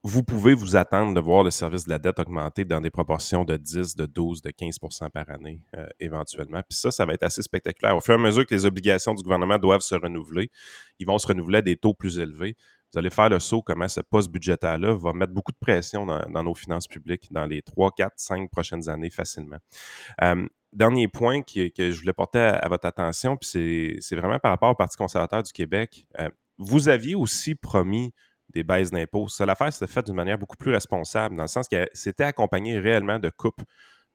Vous 0.05 0.23
pouvez 0.23 0.55
vous 0.55 0.77
attendre 0.77 1.13
de 1.13 1.21
voir 1.21 1.43
le 1.43 1.51
service 1.51 1.85
de 1.85 1.91
la 1.91 1.99
dette 1.99 2.21
augmenter 2.21 2.65
dans 2.65 2.81
des 2.81 2.91
proportions 2.91 3.45
de 3.45 3.57
10, 3.57 3.97
de 3.97 4.07
12, 4.07 4.43
de 4.43 4.51
15% 4.51 5.11
par 5.11 5.29
année 5.29 5.61
euh, 5.77 5.89
éventuellement. 5.99 6.63
Puis 6.69 6.79
ça, 6.79 6.93
ça 6.93 7.05
va 7.05 7.15
être 7.15 7.25
assez 7.25 7.43
spectaculaire. 7.43 7.97
Au 7.97 8.01
fur 8.01 8.15
et 8.15 8.17
à 8.17 8.21
mesure 8.21 8.47
que 8.47 8.55
les 8.55 8.65
obligations 8.65 9.13
du 9.13 9.23
gouvernement 9.25 9.59
doivent 9.59 9.81
se 9.81 9.97
renouveler, 9.97 10.51
ils 11.01 11.07
vont 11.07 11.19
se 11.19 11.27
renouveler 11.27 11.59
à 11.59 11.63
des 11.63 11.77
taux 11.77 11.95
plus 11.95 12.19
élevés. 12.21 12.57
Vous 12.93 12.99
allez 12.99 13.11
faire 13.11 13.29
le 13.29 13.39
saut 13.39 13.61
comment 13.61 13.89
ce 13.89 14.01
poste 14.01 14.31
budgétaire-là 14.31 14.95
va 14.95 15.13
mettre 15.13 15.33
beaucoup 15.33 15.53
de 15.53 15.59
pression 15.61 16.07
dans, 16.07 16.43
nos 16.43 16.55
finances 16.55 16.87
publiques 16.87 17.31
dans 17.31 17.45
les 17.45 17.61
3, 17.61 17.91
4, 17.97 18.15
5 18.17 18.51
prochaines 18.51 18.89
années 18.89 19.11
facilement. 19.11 19.59
Euh, 20.23 20.47
dernier 20.73 21.09
point 21.09 21.43
que 21.43 21.71
je 21.77 21.99
voulais 21.99 22.13
porter 22.13 22.39
à, 22.39 22.69
votre 22.69 22.87
attention, 22.87 23.37
puis 23.37 23.99
c'est 24.01 24.17
vraiment 24.17 24.39
par 24.39 24.51
rapport 24.51 24.71
au 24.71 24.75
Parti 24.75 24.97
conservateur 24.97 25.43
du 25.43 25.53
Québec. 25.53 26.07
Euh, 26.21 26.29
vous 26.59 26.89
aviez 26.89 27.15
aussi 27.15 27.55
promis 27.55 28.13
des 28.51 28.65
baisses 28.65 28.91
d'impôts. 28.91 29.29
Ça, 29.29 29.47
l'affaire 29.47 29.73
s'était 29.73 29.91
faite 29.91 30.07
d'une 30.07 30.15
manière 30.15 30.39
beaucoup 30.39 30.57
plus 30.57 30.73
responsable, 30.73 31.37
dans 31.37 31.43
le 31.43 31.49
sens 31.49 31.69
que 31.69 31.89
c'était 31.93 32.25
accompagné 32.25 32.79
réellement 32.79 33.19
de 33.19 33.31
coupes 33.31 33.63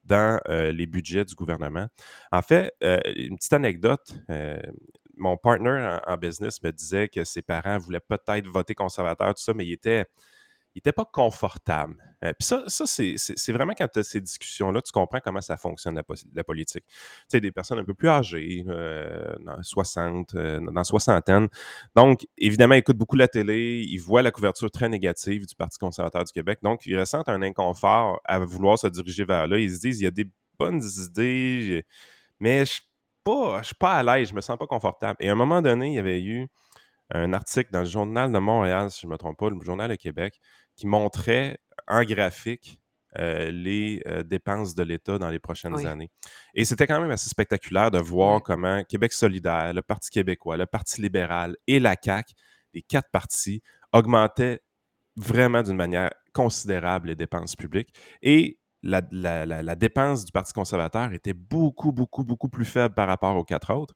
dans 0.04 0.38
euh, 0.48 0.70
les 0.70 0.86
budgets 0.86 1.24
du 1.24 1.34
gouvernement. 1.34 1.86
En 2.30 2.42
fait, 2.42 2.74
euh, 2.82 2.98
une 3.16 3.36
petite 3.36 3.52
anecdote, 3.52 4.14
mon 5.16 5.36
partner 5.36 6.00
en, 6.06 6.12
en, 6.12 6.16
business 6.16 6.62
me 6.62 6.72
disait 6.72 7.08
que 7.08 7.24
ses 7.24 7.40
parents 7.40 7.78
voulaient 7.78 8.00
peut-être 8.00 8.46
voter 8.48 8.74
conservateur, 8.74 9.28
tout 9.34 9.42
ça, 9.42 9.54
mais 9.54 9.64
il 9.64 9.72
était 9.72 10.06
il 10.74 10.78
n'était 10.78 10.92
pas 10.92 11.04
confortable. 11.04 11.96
Euh, 12.24 12.32
puis 12.38 12.46
ça, 12.46 12.64
ça 12.66 12.84
c'est 12.86 13.52
vraiment 13.52 13.74
quand 13.76 13.86
tu 13.86 14.00
as 14.00 14.02
ces 14.02 14.20
discussions-là, 14.20 14.82
tu 14.82 14.90
comprends 14.90 15.20
comment 15.22 15.40
ça 15.40 15.56
fonctionne, 15.56 15.94
la, 15.94 16.44
politique. 16.44 16.84
Tu 16.84 16.94
sais, 17.28 17.40
des 17.40 17.52
personnes 17.52 17.78
un 17.78 17.84
peu 17.84 17.94
plus 17.94 18.08
âgées, 18.08 18.64
euh, 18.68 19.34
dans 19.40 19.62
60, 19.62 20.34
euh, 20.34 20.60
dans 20.60 20.84
soixantaine. 20.84 21.48
Donc, 21.94 22.26
évidemment, 22.38 22.74
ils 22.74 22.78
écoutent 22.78 22.98
beaucoup 22.98 23.16
la 23.16 23.28
télé, 23.28 23.84
ils 23.88 23.98
voient 23.98 24.22
la 24.22 24.32
couverture 24.32 24.70
très 24.70 24.88
négative 24.88 25.46
du 25.46 25.54
Parti 25.54 25.78
conservateur 25.78 26.24
du 26.24 26.32
Québec. 26.32 26.58
Donc, 26.62 26.86
ils 26.86 26.98
ressentent 26.98 27.28
un 27.28 27.42
inconfort 27.42 28.20
à 28.24 28.38
vouloir 28.40 28.78
se 28.78 28.88
diriger 28.88 29.24
vers 29.24 29.46
là. 29.46 29.58
Ils 29.58 29.70
se 29.70 29.80
disent, 29.80 30.00
il 30.00 30.04
y 30.04 30.08
a 30.08 30.10
des 30.10 30.26
bonnes 30.58 30.82
idées, 30.82 31.84
mais 32.40 32.64
je 32.66 32.80
ne 33.26 33.62
suis 33.62 33.74
pas 33.76 33.92
à 33.92 34.02
l'aise, 34.02 34.28
je 34.28 34.32
ne 34.32 34.36
me 34.36 34.40
sens 34.40 34.58
pas 34.58 34.66
confortable. 34.66 35.16
Et 35.20 35.28
à 35.28 35.32
un 35.32 35.36
moment 35.36 35.62
donné, 35.62 35.88
il 35.88 35.94
y 35.94 35.98
avait 35.98 36.22
eu 36.22 36.48
un 37.10 37.32
article 37.32 37.70
dans 37.70 37.80
le 37.80 37.86
Journal 37.86 38.32
de 38.32 38.38
Montréal, 38.38 38.90
si 38.90 39.02
je 39.02 39.06
ne 39.06 39.12
me 39.12 39.18
trompe 39.18 39.38
pas, 39.38 39.50
le 39.50 39.60
Journal 39.60 39.90
de 39.90 39.94
Québec, 39.94 40.40
qui 40.76 40.86
montrait 40.86 41.58
en 41.86 42.02
graphique 42.04 42.78
euh, 43.18 43.50
les 43.52 44.02
euh, 44.06 44.24
dépenses 44.24 44.74
de 44.74 44.82
l'État 44.82 45.18
dans 45.18 45.30
les 45.30 45.38
prochaines 45.38 45.86
années. 45.86 46.10
Et 46.54 46.64
c'était 46.64 46.88
quand 46.88 47.00
même 47.00 47.12
assez 47.12 47.28
spectaculaire 47.28 47.92
de 47.92 47.98
voir 47.98 48.42
comment 48.42 48.82
Québec 48.82 49.12
solidaire, 49.12 49.72
le 49.72 49.82
Parti 49.82 50.10
québécois, 50.10 50.56
le 50.56 50.66
Parti 50.66 51.00
libéral 51.00 51.56
et 51.68 51.78
la 51.78 51.94
CAQ, 52.00 52.34
les 52.72 52.82
quatre 52.82 53.08
partis, 53.12 53.62
augmentaient 53.92 54.60
vraiment 55.16 55.62
d'une 55.62 55.76
manière 55.76 56.10
considérable 56.32 57.06
les 57.06 57.14
dépenses 57.14 57.54
publiques. 57.54 57.94
Et 58.20 58.58
la, 58.82 59.00
dépense 59.76 60.24
du 60.24 60.32
Parti 60.32 60.52
conservateur 60.52 61.12
était 61.12 61.34
beaucoup, 61.34 61.92
beaucoup, 61.92 62.24
beaucoup 62.24 62.48
plus 62.48 62.64
faible 62.64 62.94
par 62.94 63.06
rapport 63.06 63.36
aux 63.36 63.44
quatre 63.44 63.72
autres. 63.72 63.94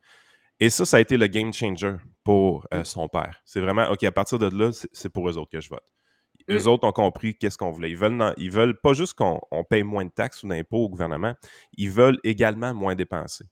Et 0.61 0.71
ça, 0.71 0.85
ça 0.85 0.97
a 0.97 1.01
été 1.01 1.17
le 1.17 1.27
game 1.27 1.53
changer 1.53 1.97
pour 2.25 2.67
euh, 2.73 2.85
son 2.85 3.09
père. 3.09 3.41
C'est 3.45 3.61
vraiment, 3.61 3.91
OK, 3.91 4.03
à 4.05 4.13
partir 4.13 4.39
de 4.39 4.47
là, 4.47 4.71
c'est 4.93 5.09
pour 5.09 5.29
eux 5.29 5.37
autres 5.37 5.51
que 5.51 5.61
je 5.61 5.69
vote. 5.69 5.85
Eux 6.51 6.67
autres 6.67 6.87
ont 6.87 6.93
compris 6.93 7.37
qu'est-ce 7.37 7.59
qu'on 7.59 7.71
voulait. 7.71 7.91
Ils 7.91 7.97
veulent, 7.97 8.35
ils 8.37 8.51
veulent 8.51 8.79
pas 8.81 8.95
juste 8.95 9.15
qu'on 9.15 9.41
paye 9.69 9.83
moins 9.83 10.05
de 10.05 10.11
taxes 10.11 10.43
ou 10.43 10.49
d'impôts 10.49 10.85
au 10.85 10.89
gouvernement, 10.89 11.35
ils 11.77 11.91
veulent 11.91 12.19
également 12.25 12.75
moins 12.75 12.95
dépenser. 12.95 13.45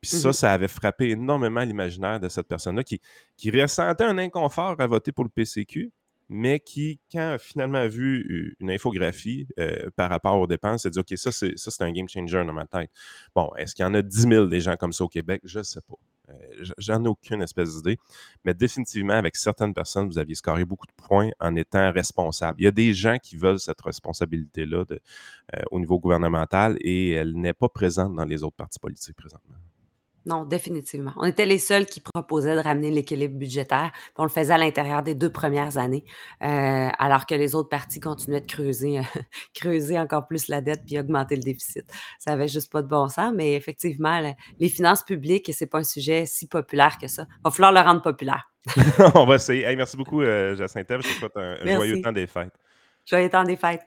Puis 0.00 0.10
ça, 0.10 0.28
mmh 0.28 0.32
ça 0.32 0.52
avait 0.52 0.68
frappé 0.68 1.10
énormément 1.10 1.62
l'imaginaire 1.62 2.20
de 2.20 2.28
cette 2.28 2.46
personne-là 2.46 2.84
qui, 2.84 3.00
qui 3.36 3.50
ressentait 3.50 4.04
un 4.04 4.18
inconfort 4.18 4.76
à 4.78 4.86
voter 4.86 5.10
pour 5.10 5.24
le 5.24 5.30
PCQ, 5.30 5.90
mais 6.28 6.60
qui, 6.60 7.00
quand 7.10 7.34
a 7.34 7.38
finalement 7.38 7.86
vu 7.88 8.56
une 8.60 8.70
infographie 8.70 9.46
euh, 9.58 9.88
par 9.96 10.10
rapport 10.10 10.38
aux 10.38 10.46
dépenses, 10.46 10.82
s'est 10.82 10.90
dit 10.90 10.98
OK, 10.98 11.12
ça, 11.16 11.30
c'est 11.32 11.82
un 11.82 11.92
game 11.92 12.08
changer 12.08 12.44
dans 12.44 12.52
ma 12.52 12.66
tête. 12.66 12.90
Bon, 13.34 13.50
est-ce 13.56 13.74
qu'il 13.74 13.84
y 13.84 13.86
en 13.86 13.94
a 13.94 14.02
10 14.02 14.22
000 14.22 14.46
des 14.46 14.60
gens 14.60 14.76
comme 14.76 14.92
ça 14.92 15.04
au 15.04 15.08
Québec? 15.08 15.40
Je 15.44 15.58
ne 15.58 15.64
sais 15.64 15.80
pas. 15.80 15.96
Euh, 16.30 16.64
j'en 16.78 17.04
ai 17.04 17.08
aucune 17.08 17.42
espèce 17.42 17.76
d'idée. 17.76 17.98
Mais 18.44 18.54
définitivement, 18.54 19.14
avec 19.14 19.36
certaines 19.36 19.74
personnes, 19.74 20.08
vous 20.08 20.18
aviez 20.18 20.34
scoré 20.34 20.64
beaucoup 20.64 20.86
de 20.86 20.92
points 20.92 21.30
en 21.40 21.54
étant 21.54 21.92
responsable. 21.92 22.60
Il 22.60 22.64
y 22.64 22.68
a 22.68 22.72
des 22.72 22.94
gens 22.94 23.18
qui 23.22 23.36
veulent 23.36 23.60
cette 23.60 23.80
responsabilité-là 23.80 24.84
euh, 24.90 25.62
au 25.70 25.78
niveau 25.78 25.98
gouvernemental 25.98 26.76
et 26.80 27.12
elle 27.12 27.34
n'est 27.34 27.52
pas 27.52 27.68
présente 27.68 28.14
dans 28.14 28.24
les 28.24 28.42
autres 28.42 28.56
partis 28.56 28.78
politiques 28.78 29.16
présentement. 29.16 29.56
Non, 30.26 30.44
définitivement. 30.44 31.12
On 31.16 31.24
était 31.24 31.46
les 31.46 31.58
seuls 31.58 31.86
qui 31.86 32.00
proposaient 32.00 32.56
de 32.56 32.60
ramener 32.60 32.90
l'équilibre 32.90 33.38
budgétaire. 33.38 33.92
on 34.18 34.24
le 34.24 34.28
faisait 34.28 34.52
à 34.52 34.58
l'intérieur 34.58 35.04
des 35.04 35.14
deux 35.14 35.30
premières 35.30 35.78
années, 35.78 36.04
euh, 36.42 36.88
alors 36.98 37.26
que 37.26 37.36
les 37.36 37.54
autres 37.54 37.68
partis 37.68 38.00
continuaient 38.00 38.40
de 38.40 38.46
creuser, 38.46 39.00
creuser 39.54 39.98
encore 39.98 40.26
plus 40.26 40.48
la 40.48 40.60
dette 40.60 40.82
puis 40.84 40.98
augmenter 40.98 41.36
le 41.36 41.42
déficit. 41.42 41.84
Ça 42.18 42.32
n'avait 42.32 42.48
juste 42.48 42.72
pas 42.72 42.82
de 42.82 42.88
bon 42.88 43.08
sens, 43.08 43.32
mais 43.34 43.54
effectivement, 43.54 44.20
les 44.58 44.68
finances 44.68 45.04
publiques, 45.04 45.52
ce 45.54 45.62
n'est 45.62 45.68
pas 45.68 45.78
un 45.78 45.84
sujet 45.84 46.26
si 46.26 46.48
populaire 46.48 46.98
que 46.98 47.06
ça. 47.06 47.26
Il 47.30 47.42
va 47.44 47.50
falloir 47.52 47.72
le 47.72 47.80
rendre 47.80 48.02
populaire. 48.02 48.50
on 49.14 49.26
va 49.26 49.36
essayer. 49.36 49.76
merci 49.76 49.96
beaucoup, 49.96 50.22
euh, 50.22 50.56
Jacinthe. 50.56 50.86
Je 50.90 50.96
te 50.96 51.06
souhaite 51.06 51.36
un 51.36 51.64
joyeux 51.64 52.02
temps 52.02 52.12
des 52.12 52.26
fêtes. 52.26 52.52
Joyeux 53.04 53.30
temps 53.30 53.44
des 53.44 53.56
fêtes. 53.56 53.86